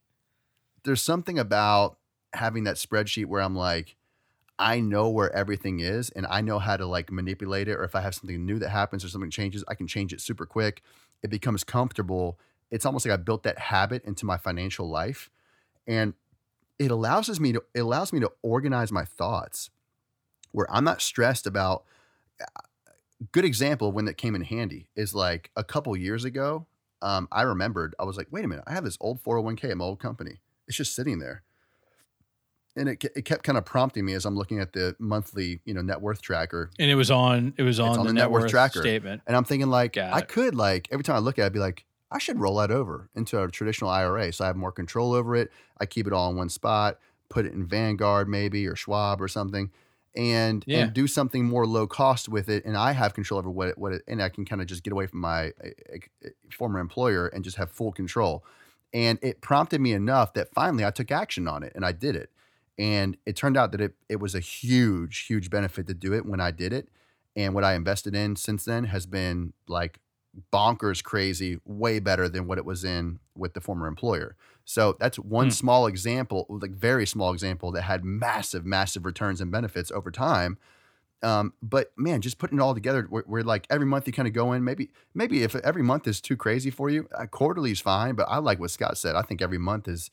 [0.84, 1.98] there's something about
[2.34, 3.96] having that spreadsheet where I'm like,
[4.60, 7.74] I know where everything is and I know how to like manipulate it.
[7.74, 10.22] Or if I have something new that happens or something changes, I can change it
[10.22, 10.82] super quick.
[11.22, 12.40] It becomes comfortable.
[12.72, 15.30] It's almost like I built that habit into my financial life.
[15.86, 16.14] And
[16.80, 19.70] it allows me to it allows me to organize my thoughts
[20.52, 21.84] where I'm not stressed about
[22.42, 22.62] uh,
[23.32, 26.66] good example of when that came in handy is like a couple years ago.
[27.02, 29.78] Um, I remembered I was like, wait a minute, I have this old 401k at
[29.78, 30.42] my old company.
[30.68, 31.44] It's just sitting there.
[32.76, 35.74] And it, it kept kind of prompting me as I'm looking at the monthly, you
[35.74, 36.70] know, net worth tracker.
[36.78, 38.82] And it was on it was on, on the, the net net worth worth tracker.
[38.82, 39.24] statement.
[39.26, 40.28] And I'm thinking like Got I it.
[40.28, 42.70] could like every time I look at it, I'd be like, I should roll that
[42.72, 44.32] over into a traditional IRA.
[44.32, 45.52] So I have more control over it.
[45.80, 49.28] I keep it all in one spot, put it in Vanguard maybe or Schwab or
[49.28, 49.72] something.
[50.16, 50.86] And, Yeah.
[50.86, 53.78] and do something more low cost with it, and I have control over what it,
[53.78, 57.28] what it, and I can kind of just get away from my uh, former employer
[57.28, 58.44] and just have full control.
[58.94, 62.16] And it prompted me enough that finally I took action on it and I did
[62.16, 62.32] it.
[62.80, 66.26] And it turned out that it it was a huge, huge benefit to do it
[66.26, 66.90] when I did it.
[67.36, 70.00] And what I invested in since then has been like
[70.54, 74.36] bonkers crazy, way better than what it was in with the former employer.
[74.66, 75.52] So that's one Hmm.
[75.52, 80.58] small example, like very small example that had massive, massive returns and benefits over time.
[81.24, 84.34] Um, but man, just putting it all together, where like every month you kind of
[84.34, 84.64] go in.
[84.64, 88.16] Maybe, maybe if every month is too crazy for you, uh, quarterly is fine.
[88.16, 89.16] But I like what Scott said.
[89.16, 90.12] I think every month is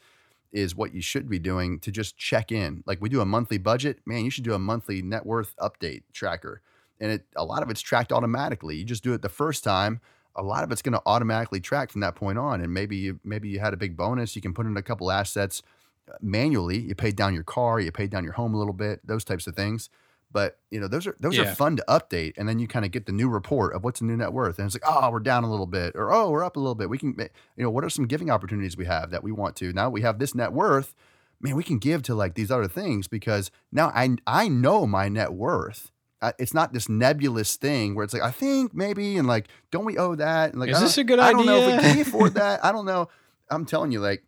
[0.52, 2.82] is what you should be doing to just check in.
[2.86, 6.04] Like we do a monthly budget, man, you should do a monthly net worth update
[6.12, 6.62] tracker.
[7.00, 8.76] And it a lot of it's tracked automatically.
[8.76, 10.00] You just do it the first time.
[10.36, 12.60] A lot of it's going to automatically track from that point on.
[12.60, 14.34] And maybe you maybe you had a big bonus.
[14.36, 15.62] You can put in a couple assets
[16.08, 16.78] uh, manually.
[16.78, 19.46] You paid down your car, you paid down your home a little bit, those types
[19.46, 19.90] of things.
[20.32, 21.42] But you know, those are those Yeah.
[21.52, 22.34] are fun to update.
[22.36, 24.58] And then you kind of get the new report of what's the new net worth.
[24.58, 26.74] And it's like, oh, we're down a little bit, or oh, we're up a little
[26.74, 26.90] bit.
[26.90, 29.72] We can, you know, what are some giving opportunities we have that we want to?
[29.72, 30.94] Now we have this net worth.
[31.40, 35.08] Man, we can give to like these other things because now I I know my
[35.08, 35.92] net worth.
[36.24, 39.84] I, it's not this nebulous thing where it's like I think maybe and like don't
[39.84, 41.92] we owe that and like Is this a good I don't know if we idea?
[41.92, 42.64] can afford that.
[42.64, 43.08] I don't know.
[43.50, 44.24] I'm telling you, like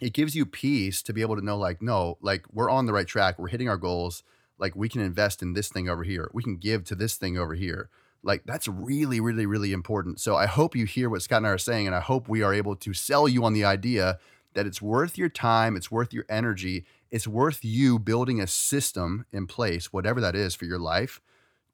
[0.00, 2.92] it gives you peace to be able to know like no like we're on the
[2.92, 4.24] right track we're hitting our goals
[4.58, 7.38] like we can invest in this thing over here we can give to this thing
[7.38, 7.88] over here
[8.24, 11.50] like that's really really really important so i hope you hear what scott and i
[11.50, 14.18] are saying and i hope we are able to sell you on the idea
[14.54, 19.24] that it's worth your time it's worth your energy it's worth you building a system
[19.32, 21.20] in place whatever that is for your life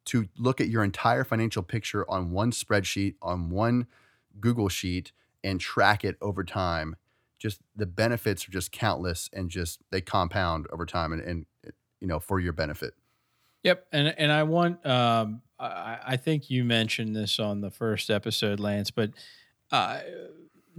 [0.04, 3.86] to look at your entire financial picture on one spreadsheet on one
[4.40, 5.12] google sheet
[5.44, 6.96] and track it over time.
[7.38, 11.46] Just the benefits are just countless and just they compound over time and, and
[12.00, 12.94] you know for your benefit.
[13.62, 18.10] Yep, and and I want um I, I think you mentioned this on the first
[18.10, 19.10] episode, Lance, but
[19.70, 20.00] uh,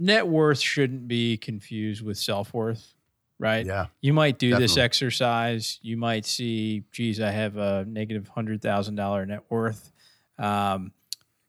[0.00, 2.94] net worth shouldn't be confused with self worth,
[3.38, 3.64] right?
[3.66, 5.78] yeah You might do this exercise.
[5.82, 9.92] You might see, geez, I have a negative hundred thousand dollar net worth.
[10.38, 10.92] Um,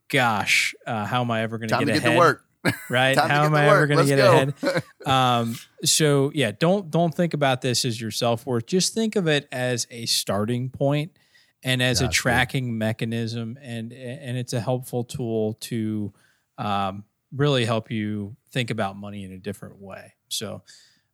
[0.09, 2.11] gosh, uh, how am I ever going get to get ahead?
[2.11, 2.45] to work
[2.91, 3.17] Right?
[3.17, 4.83] how am I ever going to get ahead?
[5.07, 8.67] um, so yeah, don't don't think about this as your self worth.
[8.67, 11.17] Just think of it as a starting point
[11.63, 16.13] and as Yeah, a tracking mechanism, and and it's a helpful tool to
[16.59, 17.03] um,
[17.35, 20.13] really help you think about money in a different way.
[20.29, 20.63] So.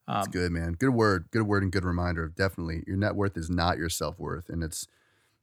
[0.08, 0.74] Um, It's good, man.
[0.74, 1.28] Good word.
[1.32, 2.30] Good word and good reminder.
[2.30, 2.84] Definitely.
[2.88, 4.48] Your net worth is not your self worth.
[4.50, 4.88] And it's,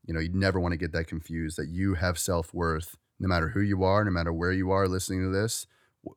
[0.07, 3.29] you know, you never want to get that confused that you have self worth no
[3.29, 5.67] matter who you are, no matter where you are listening to this,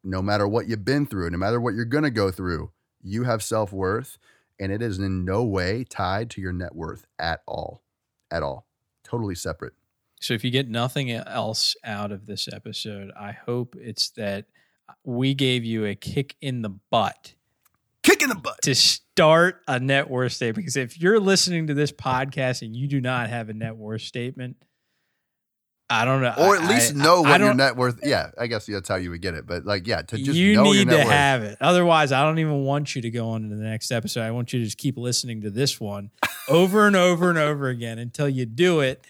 [0.04, 3.24] no matter what you've been through, no matter what you're going to go through, you
[3.24, 4.17] have self worth.
[4.60, 7.84] And it is in no way tied to your net worth at all.
[8.32, 8.65] At all.
[9.04, 9.74] Totally separate.
[10.19, 14.45] So if you get nothing else out of this episode, I hope it's that
[14.89, 17.34] uh, we gave you a kick in the butt
[18.03, 18.62] Kick in the butt.
[18.63, 20.58] to start a net worth statement.
[20.58, 24.01] Because if you're listening to this podcast and you do not have a net worth
[24.01, 24.56] statement,
[25.89, 26.34] I don't know.
[26.38, 27.99] Or at I- least know I what your net worth.
[28.03, 29.45] Yeah, I guess that's how you would get it.
[29.45, 31.08] But like, yeah, to just you know need to worth.
[31.08, 31.58] have it.
[31.62, 34.21] Otherwise, I don't even want you to go on to the next episode.
[34.23, 36.12] I want you to just keep listening to this one
[36.49, 39.06] over and over and over again until you do it.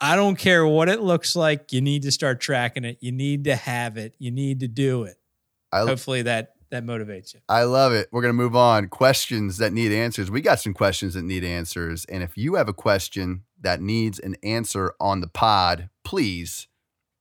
[0.00, 1.72] I don't care what it looks like.
[1.72, 2.98] You need to start tracking it.
[3.00, 4.14] You need to have it.
[4.18, 5.16] You need to do it.
[5.72, 7.40] I, Hopefully that that motivates you.
[7.48, 8.08] I love it.
[8.10, 8.88] We're going to move on.
[8.88, 10.30] Questions that need answers.
[10.30, 12.04] We got some questions that need answers.
[12.06, 16.66] And if you have a question that needs an answer on the pod, please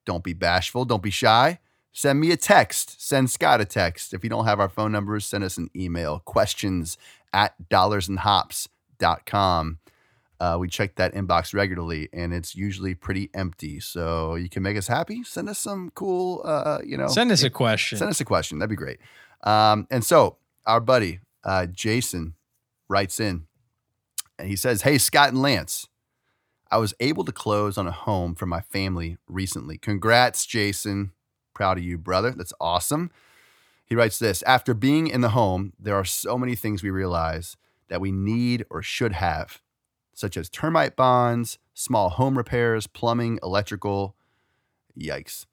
[0.05, 0.85] don't be bashful.
[0.85, 1.59] Don't be shy.
[1.91, 3.01] Send me a text.
[3.01, 4.13] Send Scott a text.
[4.13, 6.21] If you don't have our phone numbers, send us an email.
[6.25, 6.97] Questions
[7.31, 9.79] at dollarsandhops.com.
[10.39, 13.79] Uh, we check that inbox regularly and it's usually pretty empty.
[13.79, 15.23] So you can make us happy.
[15.23, 17.97] Send us some cool, uh, you know, Send us a question.
[17.97, 18.59] Send us a question.
[18.59, 18.99] That'd be great.
[19.43, 22.33] Um, and so our buddy uh, Jason
[22.89, 23.45] writes in
[24.37, 25.87] And he says, Hey, Scott and Lance,
[26.71, 29.77] I was able to close on a home for my family recently.
[29.77, 31.11] Congrats, Jason.
[31.53, 32.31] Proud of you, brother.
[32.31, 33.11] That's awesome.
[33.85, 37.55] He writes this After being in the home, there are so many things we realize
[37.87, 39.61] that we need or should have,
[40.15, 44.15] such as termite bonds, small home repairs, plumbing, electrical.
[44.99, 45.45] Yikes.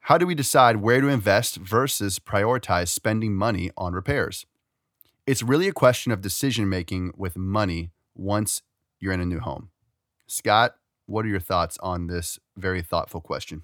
[0.00, 4.44] How do we decide where to invest versus prioritize spending money on repairs?
[5.26, 8.62] It's really a question of decision making with money once
[8.98, 9.70] you're in a new home.
[10.26, 10.74] Scott,
[11.06, 13.62] what are your thoughts on this very thoughtful question?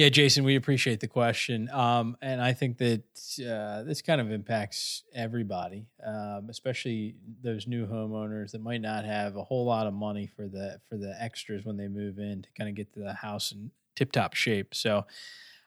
[0.00, 3.02] Yeah, Jason, we appreciate the question, um, and I think that
[3.46, 9.36] uh, this kind of impacts everybody, um, especially those new homeowners that might not have
[9.36, 12.48] a whole lot of money for the for the extras when they move in to
[12.56, 14.74] kind of get to the house in tip top shape.
[14.74, 15.04] So,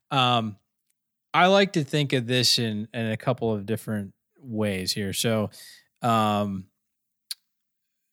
[0.09, 0.57] um,
[1.31, 5.13] I like to think of this in in a couple of different ways here.
[5.13, 5.51] So,
[6.01, 6.65] um,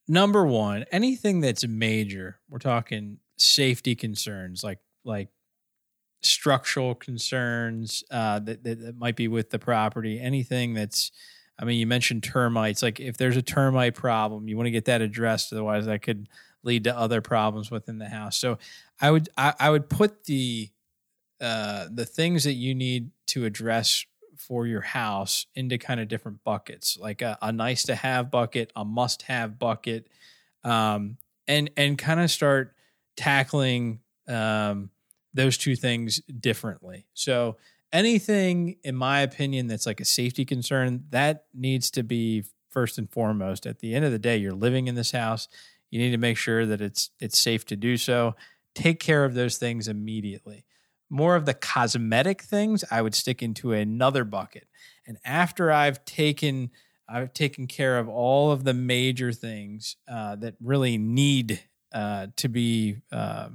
[0.07, 5.29] number one, anything that's major, we're talking safety concerns like like
[6.23, 11.11] structural concerns uh, that, that, that might be with the property, anything that's
[11.59, 12.81] I mean, you mentioned termites.
[12.81, 15.53] Like if there's a termite problem, you want to get that addressed.
[15.53, 16.27] Otherwise, that could
[16.63, 18.37] lead to other problems within the house.
[18.37, 18.57] So
[18.99, 20.69] I would I, I would put the
[21.39, 24.05] uh, the things that you need to address
[24.37, 28.71] for your house into kind of different buckets, like a, a nice to have bucket,
[28.75, 30.07] a must have bucket,
[30.63, 32.73] um, and and kind of start
[33.15, 34.89] tackling um,
[35.33, 37.05] those two things differently.
[37.13, 37.57] So
[37.91, 43.09] anything, in my opinion, that's like a safety concern, that needs to be first and
[43.09, 43.65] foremost.
[43.65, 45.47] At the end of the day, you're living in this house.
[45.89, 48.35] You need to make sure that it's it's safe to do so.
[48.73, 50.65] Take care of those things immediately.
[51.09, 54.67] More of the cosmetic things, I would stick into another bucket.
[55.05, 56.71] And after I've taken
[57.09, 61.61] I've taken care of all of the major things uh, that really need
[61.93, 63.49] uh, to be uh,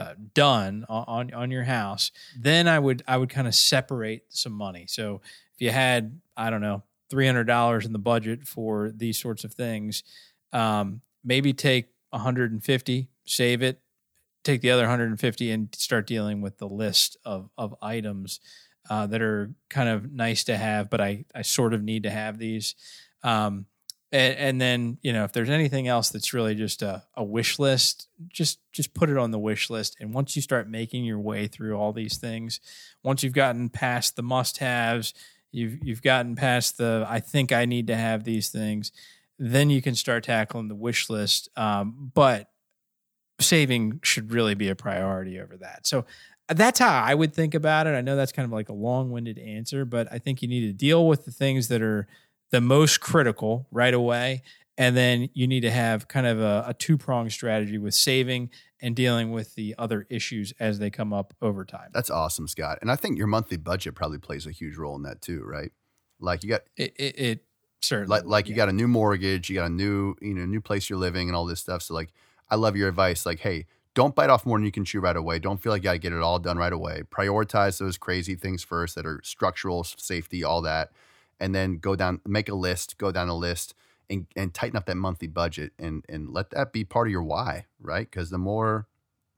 [0.00, 4.52] uh, done on on your house, then I would I would kind of separate some
[4.52, 4.86] money.
[4.88, 5.20] So
[5.54, 9.44] if you had I don't know three hundred dollars in the budget for these sorts
[9.44, 10.02] of things,
[10.54, 13.80] um, maybe take 150, save it,
[14.42, 18.40] take the other 150 and start dealing with the list of of items
[18.88, 22.10] uh, that are kind of nice to have, but I I sort of need to
[22.10, 22.74] have these.
[23.22, 23.66] Um,
[24.12, 27.58] and, and, then you know if there's anything else that's really just a, a wish
[27.58, 29.96] list, just just put it on the wish list.
[30.00, 32.60] And once you start making your way through all these things,
[33.02, 35.14] once you've gotten past the must haves,
[35.52, 38.92] you've you've gotten past the I think I need to have these things,
[39.38, 41.48] then you can start tackling the wish list.
[41.56, 42.50] Um, but
[43.40, 45.86] saving should really be a priority over that.
[45.86, 46.04] So
[46.48, 47.90] that's how I would think about it.
[47.90, 50.72] I know that's kind of like a long-winded answer, but I think you need to
[50.72, 52.08] deal with the things that are
[52.50, 54.42] the most critical right away,
[54.76, 58.96] and then you need to have kind of a, a two-pronged strategy with saving and
[58.96, 61.90] dealing with the other issues as they come up over time.
[61.92, 62.78] That's awesome, Scott.
[62.80, 65.70] And I think your monthly budget probably plays a huge role in that too, right?
[66.18, 67.44] Like you got it, it, it
[67.80, 68.50] certainly like like yeah.
[68.50, 71.28] you got a new mortgage, you got a new you know new place you're living,
[71.28, 71.82] and all this stuff.
[71.82, 72.10] So like
[72.50, 73.24] I love your advice.
[73.24, 75.38] Like, hey, don't bite off more than you can chew right away.
[75.38, 77.02] Don't feel like you got to get it all done right away.
[77.10, 80.90] Prioritize those crazy things first that are structural, safety, all that.
[81.40, 83.74] And then go down, make a list, go down a list
[84.08, 87.22] and, and tighten up that monthly budget and, and let that be part of your
[87.22, 88.08] why, right?
[88.10, 88.86] Because the more,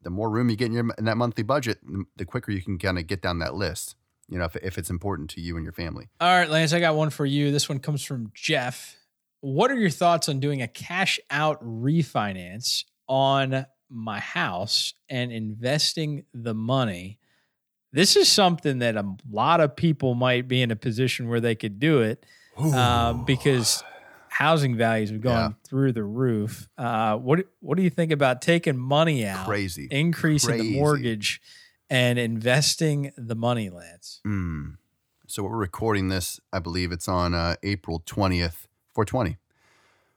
[0.03, 1.79] the more room you get in, your, in that monthly budget,
[2.17, 3.95] the quicker you can kind of get down that list,
[4.29, 6.09] you know, if, if it's important to you and your family.
[6.21, 7.53] All right, Lance, I got one for you.
[7.53, 8.97] This one comes from Jeff.
[9.41, 16.25] What are your thoughts on doing a cash out refinance on my house and investing
[16.33, 17.19] the money.
[17.93, 21.55] This is something that a lot of people might be in a position where they
[21.55, 22.25] could do it
[22.59, 23.85] um, because
[24.29, 25.69] housing values have gone yeah.
[25.69, 26.69] through the roof.
[26.79, 30.73] Uh, what What do you think about taking money out, crazy, increasing crazy.
[30.73, 31.43] the mortgage,
[31.91, 34.21] and investing the money, Lance?
[34.27, 34.79] Mm.
[35.27, 36.41] So we're recording this.
[36.53, 39.37] I believe it's on uh, April twentieth, four twenty,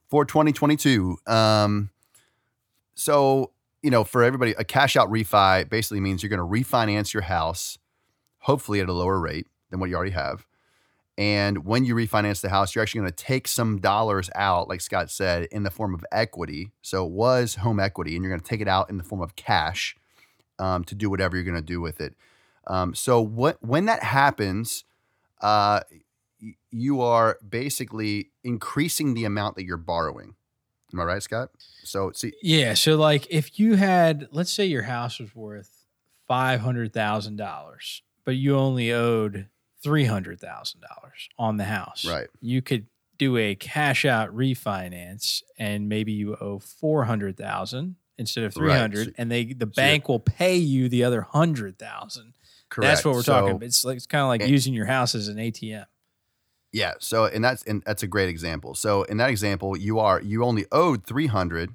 [0.07, 1.17] for twenty twenty two.
[1.27, 1.89] Um,
[2.95, 3.51] so,
[3.85, 7.21] you know, for everybody, a cash out refi basically means you're going to refinance your
[7.21, 7.77] house,
[8.39, 10.43] hopefully at a lower rate than what you already have.
[11.19, 14.81] And when you refinance the house, you're actually going to take some dollars out, like
[14.81, 16.71] Scott said, in the form of equity.
[16.81, 19.21] So it was home equity, and you're going to take it out in the form
[19.21, 19.95] of cash
[20.57, 22.15] um, to do whatever you're going to do with it.
[22.65, 24.83] Um, so what when that happens,
[25.41, 25.81] uh,
[26.71, 30.33] you are basically increasing the amount that you're borrowing.
[30.95, 31.49] Am I right, Scott?
[31.83, 32.73] So see, yeah.
[32.73, 35.83] So like, if you had, let's say, your house was worth
[36.25, 39.49] five hundred thousand dollars, but you only owed
[39.83, 42.27] three hundred thousand dollars on the house, right?
[42.39, 42.87] You could
[43.17, 48.71] do a cash out refinance and maybe you owe 400,000 instead of Right.
[48.73, 52.33] 300 So- and they the bank will pay you the other 100,000.
[52.69, 52.89] Correct.
[52.89, 53.63] That's what we're So- talking about.
[53.63, 55.85] It's like it's kind of like and- using your house as an ATM.
[56.75, 56.95] Yeah.
[56.99, 58.75] So, and that's and that's a great example.
[58.75, 61.73] So, in that example, you are you only owed three hundred,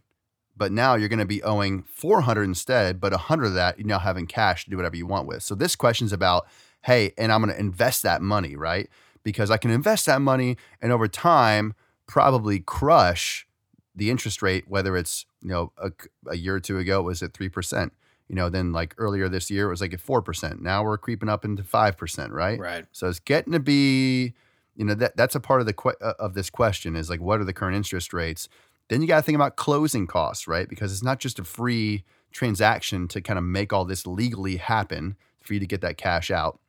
[0.54, 3.00] but now you're going to be owing four hundred instead.
[3.00, 5.42] But a hundred of that you now having cash to do whatever you want with.
[5.42, 6.46] So, this question is about,
[6.82, 8.90] hey, and I'm going to invest that money, right?
[9.22, 11.72] Because I can invest that money, and over time,
[12.06, 13.46] probably crush
[13.94, 15.92] the interest rate, whether it's you know a,
[16.26, 17.94] a year or two ago it was at three percent.
[18.28, 20.60] You know, then like earlier this year it was like at four percent.
[20.60, 22.60] Now we're creeping up into five percent, right?
[22.60, 22.84] Right.
[22.92, 24.34] So it's getting to be,
[24.76, 27.20] you know, that that's a part of the que- uh, of this question is like,
[27.20, 28.48] what are the current interest rates?
[28.88, 30.68] Then you got to think about closing costs, right?
[30.68, 35.16] Because it's not just a free transaction to kind of make all this legally happen
[35.40, 36.60] for you to get that cash out,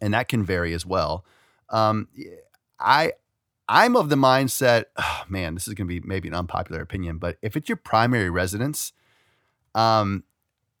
[0.00, 1.24] and that can vary as well.
[1.70, 2.08] Um,
[2.78, 3.12] I
[3.68, 7.18] I'm of the mindset, oh, man, this is going to be maybe an unpopular opinion,
[7.18, 8.92] but if it's your primary residence,
[9.74, 10.24] um,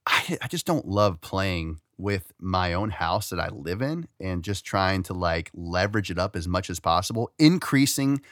[0.06, 4.44] I, I just don't love playing with my own house that I live in and
[4.44, 8.22] just trying to like leverage it up as much as possible, increasing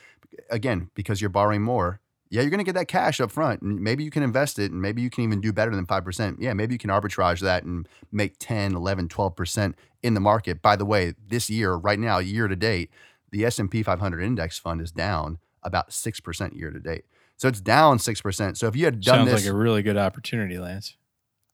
[0.51, 2.01] again because you're borrowing more.
[2.31, 4.73] Yeah, you're going to get that cash up front and maybe you can invest it
[4.73, 6.37] and maybe you can even do better than 5%.
[6.41, 10.63] Yeah, maybe you can arbitrage that and make 10, 11, 12% in the market.
[10.63, 12.91] By the way, this year right now, year to date,
[13.31, 17.05] the S&P 500 index fund is down about 6% year to date.
[17.37, 18.57] So it's down 6%.
[18.57, 20.97] So if you had done Sounds this like a really good opportunity, Lance.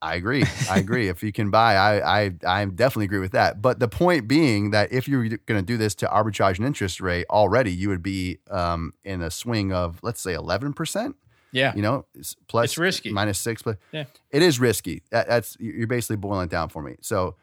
[0.02, 0.44] I agree.
[0.68, 1.08] I agree.
[1.08, 3.62] if you can buy, I, I I definitely agree with that.
[3.62, 7.00] But the point being that if you're going to do this to arbitrage an interest
[7.00, 11.14] rate already, you would be um, in a swing of let's say eleven percent.
[11.52, 11.72] Yeah.
[11.76, 12.06] You know,
[12.48, 13.12] plus It's risky.
[13.12, 14.04] minus six, but Yeah.
[14.30, 15.02] it is risky.
[15.10, 16.96] That, that's you're basically boiling it down for me.
[17.02, 17.36] So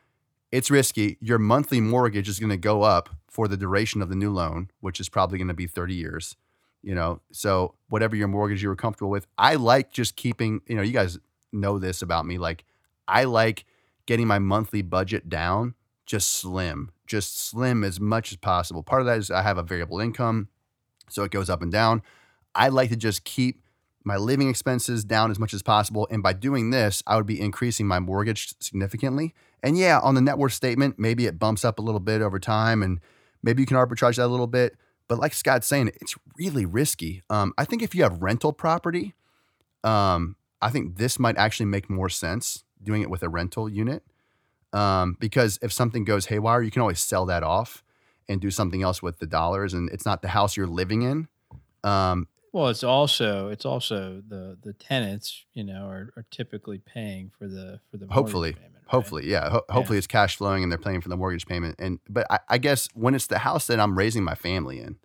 [0.51, 1.17] it's risky.
[1.21, 4.71] Your monthly mortgage is going to go up for the duration of the new loan,
[4.81, 6.35] which is probably going to be 30 years.
[6.81, 10.61] You know, so whatever your mortgage you were comfortable with, I like just keeping.
[10.65, 11.19] You know, you guys
[11.51, 12.37] know this about me.
[12.37, 12.65] Like,
[13.07, 13.65] I like
[14.05, 15.75] getting my monthly budget down
[16.09, 18.81] just slim, just slim as much as possible.
[18.81, 20.47] Part of that is I have a variable income,
[21.07, 22.01] so it goes up and down.
[22.55, 23.61] I like to just keep
[24.03, 26.07] my living expenses down as much as possible.
[26.09, 29.35] And by doing this, I would be increasing my mortgage significantly.
[29.61, 32.39] And yeah, on the net worth statement, maybe it bumps up a little bit over
[32.39, 32.99] time and
[33.43, 34.77] maybe you can arbitrage that a little bit.
[35.07, 37.21] But like Scott's saying, it's really risky.
[37.29, 39.13] Um, I think if you have rental property,
[39.83, 44.03] um, I think this might actually make more sense doing it with a rental unit.
[44.71, 47.83] Um, because if something goes haywire, you can always sell that off
[48.27, 49.73] and do something else with the dollars.
[49.73, 51.27] And it's not the house you're living in.
[51.83, 57.31] Um, Well, it's also it's also the the tenants, you know, are, are typically paying
[57.37, 58.91] for the for the mortgage hopefully payment, right?
[58.91, 61.99] hopefully yeah Ho- hopefully it's cash flowing and they're paying for the mortgage payment and
[62.09, 64.97] but I, I guess when it's the house that i'm raising my family in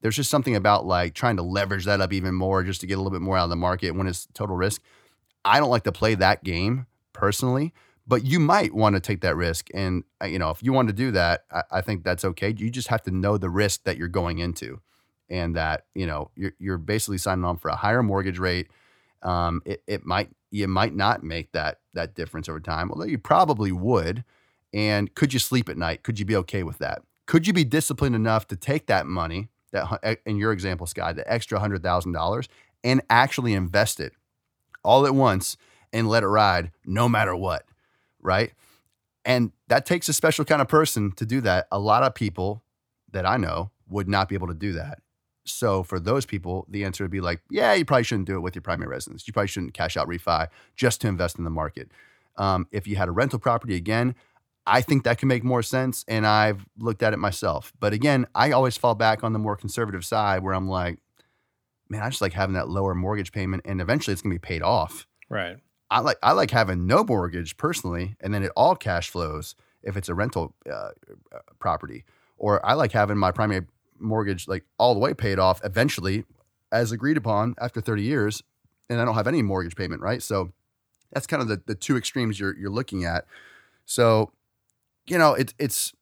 [0.00, 2.94] there's just something about like trying to leverage that up even more just to get
[2.94, 4.82] a little bit more out of the market when it's total risk
[5.44, 7.72] i don't like to play that game personally
[8.08, 9.68] but you might want to take that risk.
[9.74, 12.54] And uh, you know if you want to do that I, I think that's okay.
[12.56, 14.80] You just have to know the risk that you're going into
[15.28, 18.68] and that you know you're, you're basically signing on for a higher mortgage rate.
[19.22, 23.18] Um, it, it might you might not make that that difference over time although you
[23.18, 24.24] probably would.
[24.74, 26.02] And could you sleep at night?
[26.02, 27.02] Could you be okay with that?
[27.26, 31.30] Could you be disciplined enough to take that money that in your example Sky, the
[31.30, 32.48] extra $100000
[32.84, 34.12] and actually invest it
[34.88, 35.56] all at once
[35.92, 37.64] and let it ride no matter what
[38.20, 38.52] right
[39.24, 42.62] and that takes a special kind of person to do that a lot of people
[43.12, 44.98] that i know would not be able to do that
[45.50, 48.40] so for those people, the answer would be like, yeah, you probably shouldn't do it
[48.40, 49.26] with your primary residence.
[49.26, 51.90] You probably shouldn't cash out refi just to invest in the market.
[52.36, 54.14] Um, if you had a rental property, again,
[54.66, 56.04] I think that can make more sense.
[56.06, 57.72] And I've looked at it myself.
[57.80, 60.98] But again, I always fall back on the more conservative side where I'm like,
[61.88, 64.62] man, I just like having that lower mortgage payment and eventually it's gonna be paid
[64.62, 65.06] off.
[65.28, 65.58] Right.
[65.90, 69.96] I like I like having no mortgage personally, and then it all cash flows if
[69.96, 70.90] it's a rental uh, uh,
[71.58, 72.04] property.
[72.36, 73.66] Or I like having my primary
[73.98, 76.24] mortgage like all the way paid off eventually,
[76.70, 78.42] as agreed upon after 30 years,
[78.90, 80.22] and I don't have any mortgage payment, right?
[80.22, 80.52] So
[81.12, 83.24] that's kind of the, the two extremes you're you're looking at.
[83.86, 84.32] So,
[85.06, 85.94] you know, it, it's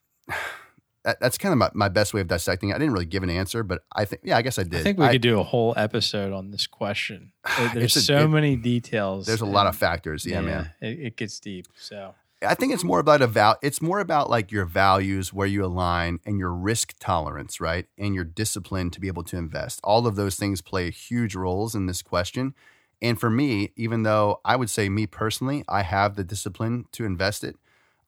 [1.07, 2.69] that, that's kind of my, my best way of dissecting.
[2.69, 2.75] it.
[2.75, 4.81] I didn't really give an answer, but I think yeah, I guess I did.
[4.81, 7.31] I think we could do a whole episode on this question.
[7.73, 9.25] There's a- so it- many details.
[9.25, 10.25] There's a lot of factors.
[10.25, 10.71] Yeah, man.
[10.81, 11.67] It, it gets deep.
[11.79, 12.13] So
[12.45, 13.57] I think it's more about a val.
[13.63, 18.13] It's more about like your values, where you align, and your risk tolerance, right, and
[18.13, 19.79] your discipline to be able to invest.
[19.85, 22.53] All of those things play huge roles in this question.
[23.01, 27.05] And for me, even though I would say me personally, I have the discipline to
[27.05, 27.55] invest it,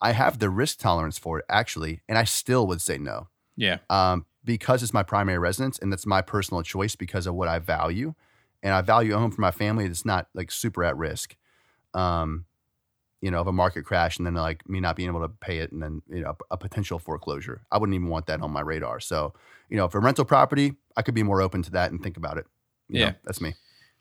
[0.01, 3.79] I have the risk tolerance for it actually, and I still would say no yeah,
[3.89, 7.59] um, because it's my primary residence and that's my personal choice because of what I
[7.59, 8.13] value.
[8.61, 11.35] And I value a home for my family that's not like super at risk.
[11.93, 12.45] Um,
[13.21, 15.57] you know, of a market crash and then like me not being able to pay
[15.59, 17.61] it and then, you know, a potential foreclosure.
[17.71, 19.01] I wouldn't even want that on my radar.
[19.01, 19.33] So,
[19.69, 22.37] you know, for rental property, I could be more open to that and think about
[22.37, 22.45] it.
[22.87, 23.05] You Yeah.
[23.07, 23.55] know, that's me.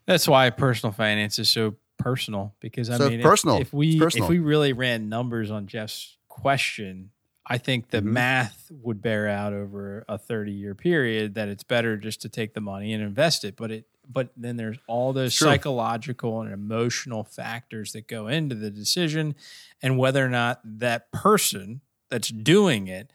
[0.05, 3.57] That's why personal finance is so personal because I So mean, if- personal.
[3.61, 4.25] If, we personal.
[4.25, 7.11] if we really ran numbers on Jeff's question,
[7.45, 8.05] I think the Mhm.
[8.05, 12.53] math would bear out over a thirty year period that it's better just to take
[12.53, 13.55] the money and invest it.
[13.55, 15.45] But it but then there's all those true.
[15.45, 19.35] psychological and emotional factors that go into the decision
[19.83, 23.11] and whether or not that person that's doing it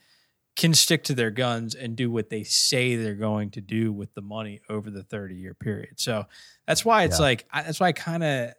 [0.55, 4.13] can stick to their guns and do what they say they're going to do with
[4.13, 5.99] the money over the 30 year period.
[5.99, 6.27] So
[6.65, 7.23] that's why it's Yeah.
[7.25, 8.53] like I, that's why I kind of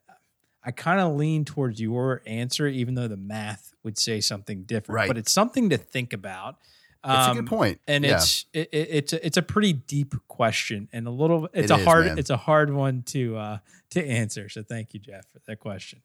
[0.67, 4.97] I kind of lean towards your answer, even though the math would say something different.
[4.97, 5.07] Right.
[5.09, 6.57] But it's something to think about.
[7.05, 8.17] It's a Um, good and Yeah.
[8.17, 11.75] it's it, it, it's a, it's a pretty deep question and a little it's It
[11.75, 12.19] a is, hard man.
[12.19, 13.59] it's a hard one to uh
[13.91, 14.49] to answer.
[14.49, 16.01] So thank you, Jeff, for that question.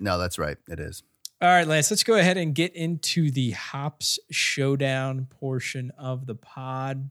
[0.00, 0.56] no, that's right.
[0.68, 1.04] It is.
[1.40, 6.34] All right, Lance, let's go ahead and get into the hops showdown portion of the
[6.34, 7.10] pod.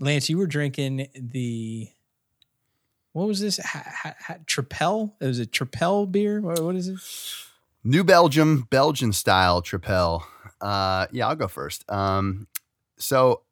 [0.00, 1.88] Lance, you were drinking the
[3.12, 3.58] what was this?
[3.58, 5.12] Ha, ha, ha, Tripel?
[5.20, 6.40] It was a Tripel beer.
[6.40, 6.98] What, what is it?
[7.84, 10.22] New Belgium, Belgian style Tripel.
[10.60, 11.84] Uh, yeah, I'll go first.
[11.90, 12.46] Um,
[12.96, 13.42] so,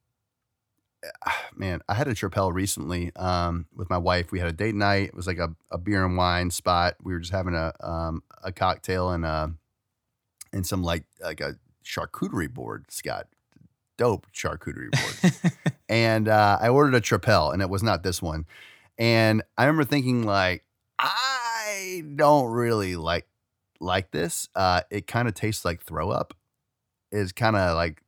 [1.55, 4.31] man, I had a Tripel recently um, with my wife.
[4.31, 5.09] We had a date night.
[5.09, 6.95] It was like a, a beer and wine spot.
[7.03, 9.49] We were just having a um, a cocktail and uh,
[10.53, 13.27] and some like like a charcuterie board, Scott.
[13.97, 15.53] Dope charcuterie board.
[15.89, 18.47] and uh, I ordered a Tripel, and it was not this one.
[19.01, 20.63] And I remember thinking like,
[20.99, 23.27] I don't really like
[23.81, 24.49] like this.
[24.55, 26.35] Uh, it kind of tastes like throw up.
[27.11, 28.03] It's kind of like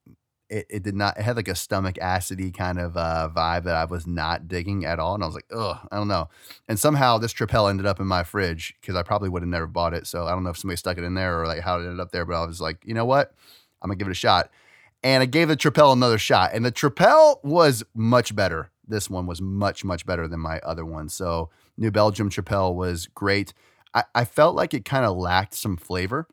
[0.51, 1.18] it, it did not.
[1.18, 4.84] It had like a stomach acidy kind of uh, vibe that I was not digging
[4.84, 5.14] at all.
[5.14, 6.28] And I was like, ugh, I don't know.
[6.68, 9.66] And somehow this Tripel ended up in my fridge because I probably would have never
[9.66, 10.07] bought it.
[10.07, 12.01] So I don't know if somebody stuck it in there or like how it ended
[12.01, 12.26] up there.
[12.26, 13.34] But I was like, you know what?
[13.80, 14.51] I'm gonna give it a shot.
[15.03, 16.51] And I gave the Tripel another shot.
[16.53, 18.71] And the Tripel was much better.
[18.86, 21.08] This one was much, much better than my other one.
[21.08, 23.54] So New Belgium Tripel was great.
[23.94, 26.26] I, I felt like it kind of lacked some flavor.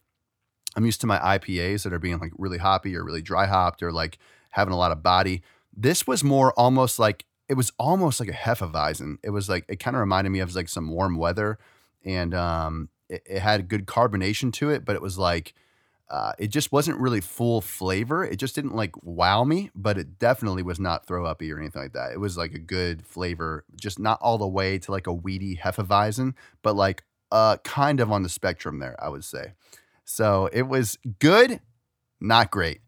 [0.75, 3.83] I'm used to my IPAs that are being like really hoppy or really dry hopped
[3.83, 4.17] or like
[4.51, 5.41] having a lot of body.
[5.75, 9.17] This was more almost like it was almost like a Hefeweizen.
[9.23, 11.57] It was like it kind of reminded me of like some warm weather,
[12.05, 15.53] and um, it, it had good carbonation to it, but it was like
[16.09, 18.23] uh, it just wasn't really full flavor.
[18.23, 21.81] It just didn't like wow me, but it definitely was not throw uppy or anything
[21.81, 22.11] like that.
[22.11, 25.57] It was like a good flavor, just not all the way to like a weedy
[25.57, 26.33] Hefeweizen,
[26.63, 29.53] but like uh, kind of on the spectrum there, I would say.
[30.03, 31.59] So it was good,
[32.19, 32.81] not great.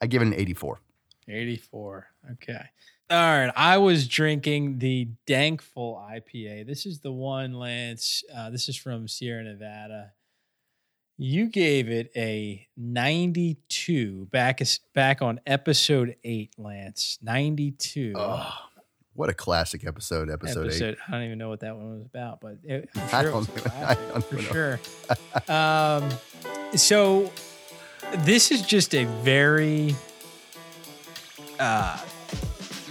[0.00, 0.80] I give it an 84.
[1.28, 2.06] 84.
[2.32, 2.64] Okay.
[3.10, 3.52] All right.
[3.54, 6.66] I was drinking the Dankful IPA.
[6.66, 8.24] This is the one, Lance.
[8.34, 10.12] Uh, this is from Sierra Nevada.
[11.16, 14.60] You gave it a 92 back
[14.94, 17.18] back on episode 8, Lance.
[17.22, 18.14] 92.
[18.16, 18.52] Oh,
[19.14, 20.96] what a classic episode, episode, eight.
[21.06, 23.34] I don't even know what that one was about, but it, I'm I sure it
[23.34, 24.40] was don't- I don't for know.
[24.40, 24.80] sure.
[25.54, 26.10] um,
[26.76, 27.30] so
[28.24, 29.94] this is just a very
[31.60, 31.96] uh,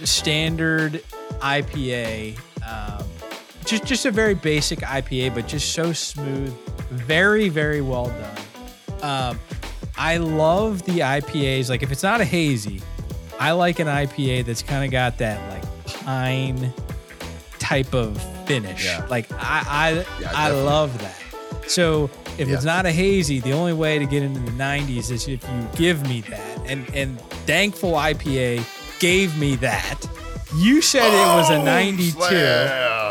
[0.04, 1.02] standard
[1.40, 2.38] IPA.
[2.66, 3.03] Um,
[3.66, 6.52] just just a very basic IPA, but just so smooth,
[6.90, 8.36] very very well done.
[9.02, 9.40] Um,
[9.96, 11.68] I love the IPAs.
[11.68, 12.80] Like if it's not a hazy,
[13.38, 16.72] I like an IPA that's kind of got that like pine
[17.58, 18.84] type of finish.
[18.84, 19.06] Yeah.
[19.10, 19.90] Like I I,
[20.20, 21.20] Yeah, I love that.
[21.70, 22.54] So if Yeah.
[22.54, 25.68] it's not a hazy, the only way to get into the 90s is if you
[25.76, 26.58] give me that.
[26.66, 28.64] And and Dankful IPA
[29.00, 30.00] gave me that.
[30.56, 32.14] You said it was a 92.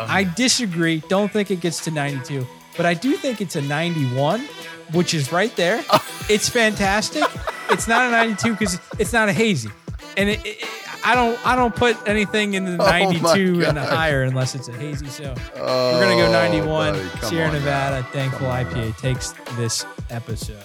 [0.10, 1.02] I disagree.
[1.10, 2.46] Don't think it gets to 92,
[2.78, 4.46] but I do think it's a 91,
[4.94, 5.84] which is right there.
[6.30, 7.24] it's fantastic.
[7.70, 9.70] It's not a 92 because it's not a hazy,
[10.18, 10.64] and it, it-
[11.06, 13.90] I don't I don't put anything in the Oh 92 and God.
[13.90, 15.08] higher unless it's a hazy.
[15.08, 16.94] So Oh, we're gonna go 91.
[16.94, 17.54] buddy, Sierra on.
[17.56, 20.64] Nevada, Dankful on IPA takes this episode.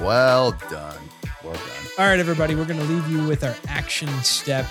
[0.00, 0.98] Well done.
[1.42, 1.62] Well done.
[1.98, 4.66] All right, everybody, we're going to leave you with our action step.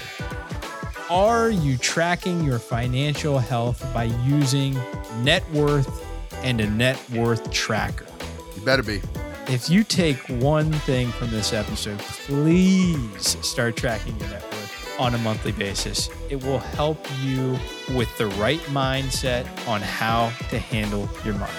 [1.12, 4.80] Are you tracking your financial health by using
[5.24, 6.07] net worth
[6.41, 8.05] and a net worth tracker?
[8.55, 9.01] You better be.
[9.49, 15.14] If you take one thing from this episode, please start tracking your net worth on
[15.14, 16.09] a monthly basis.
[16.30, 17.59] It will help you
[17.93, 21.51] with the right mindset on how to handle your money.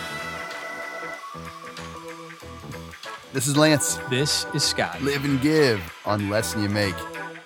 [3.34, 3.98] This is Lance.
[4.08, 5.02] This is Scott.
[5.02, 6.94] Live and give on less than you make.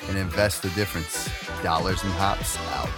[0.08, 1.28] and invest the difference.
[1.62, 2.90] Dollars and hops out.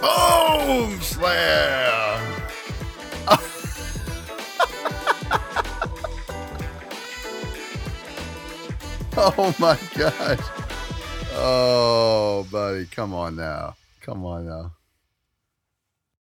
[0.00, 1.00] Boom!
[1.00, 2.42] Slam!
[9.16, 10.38] oh my gosh.
[11.32, 12.86] Oh, buddy.
[12.86, 13.76] Come on now.
[14.00, 14.72] Come on now.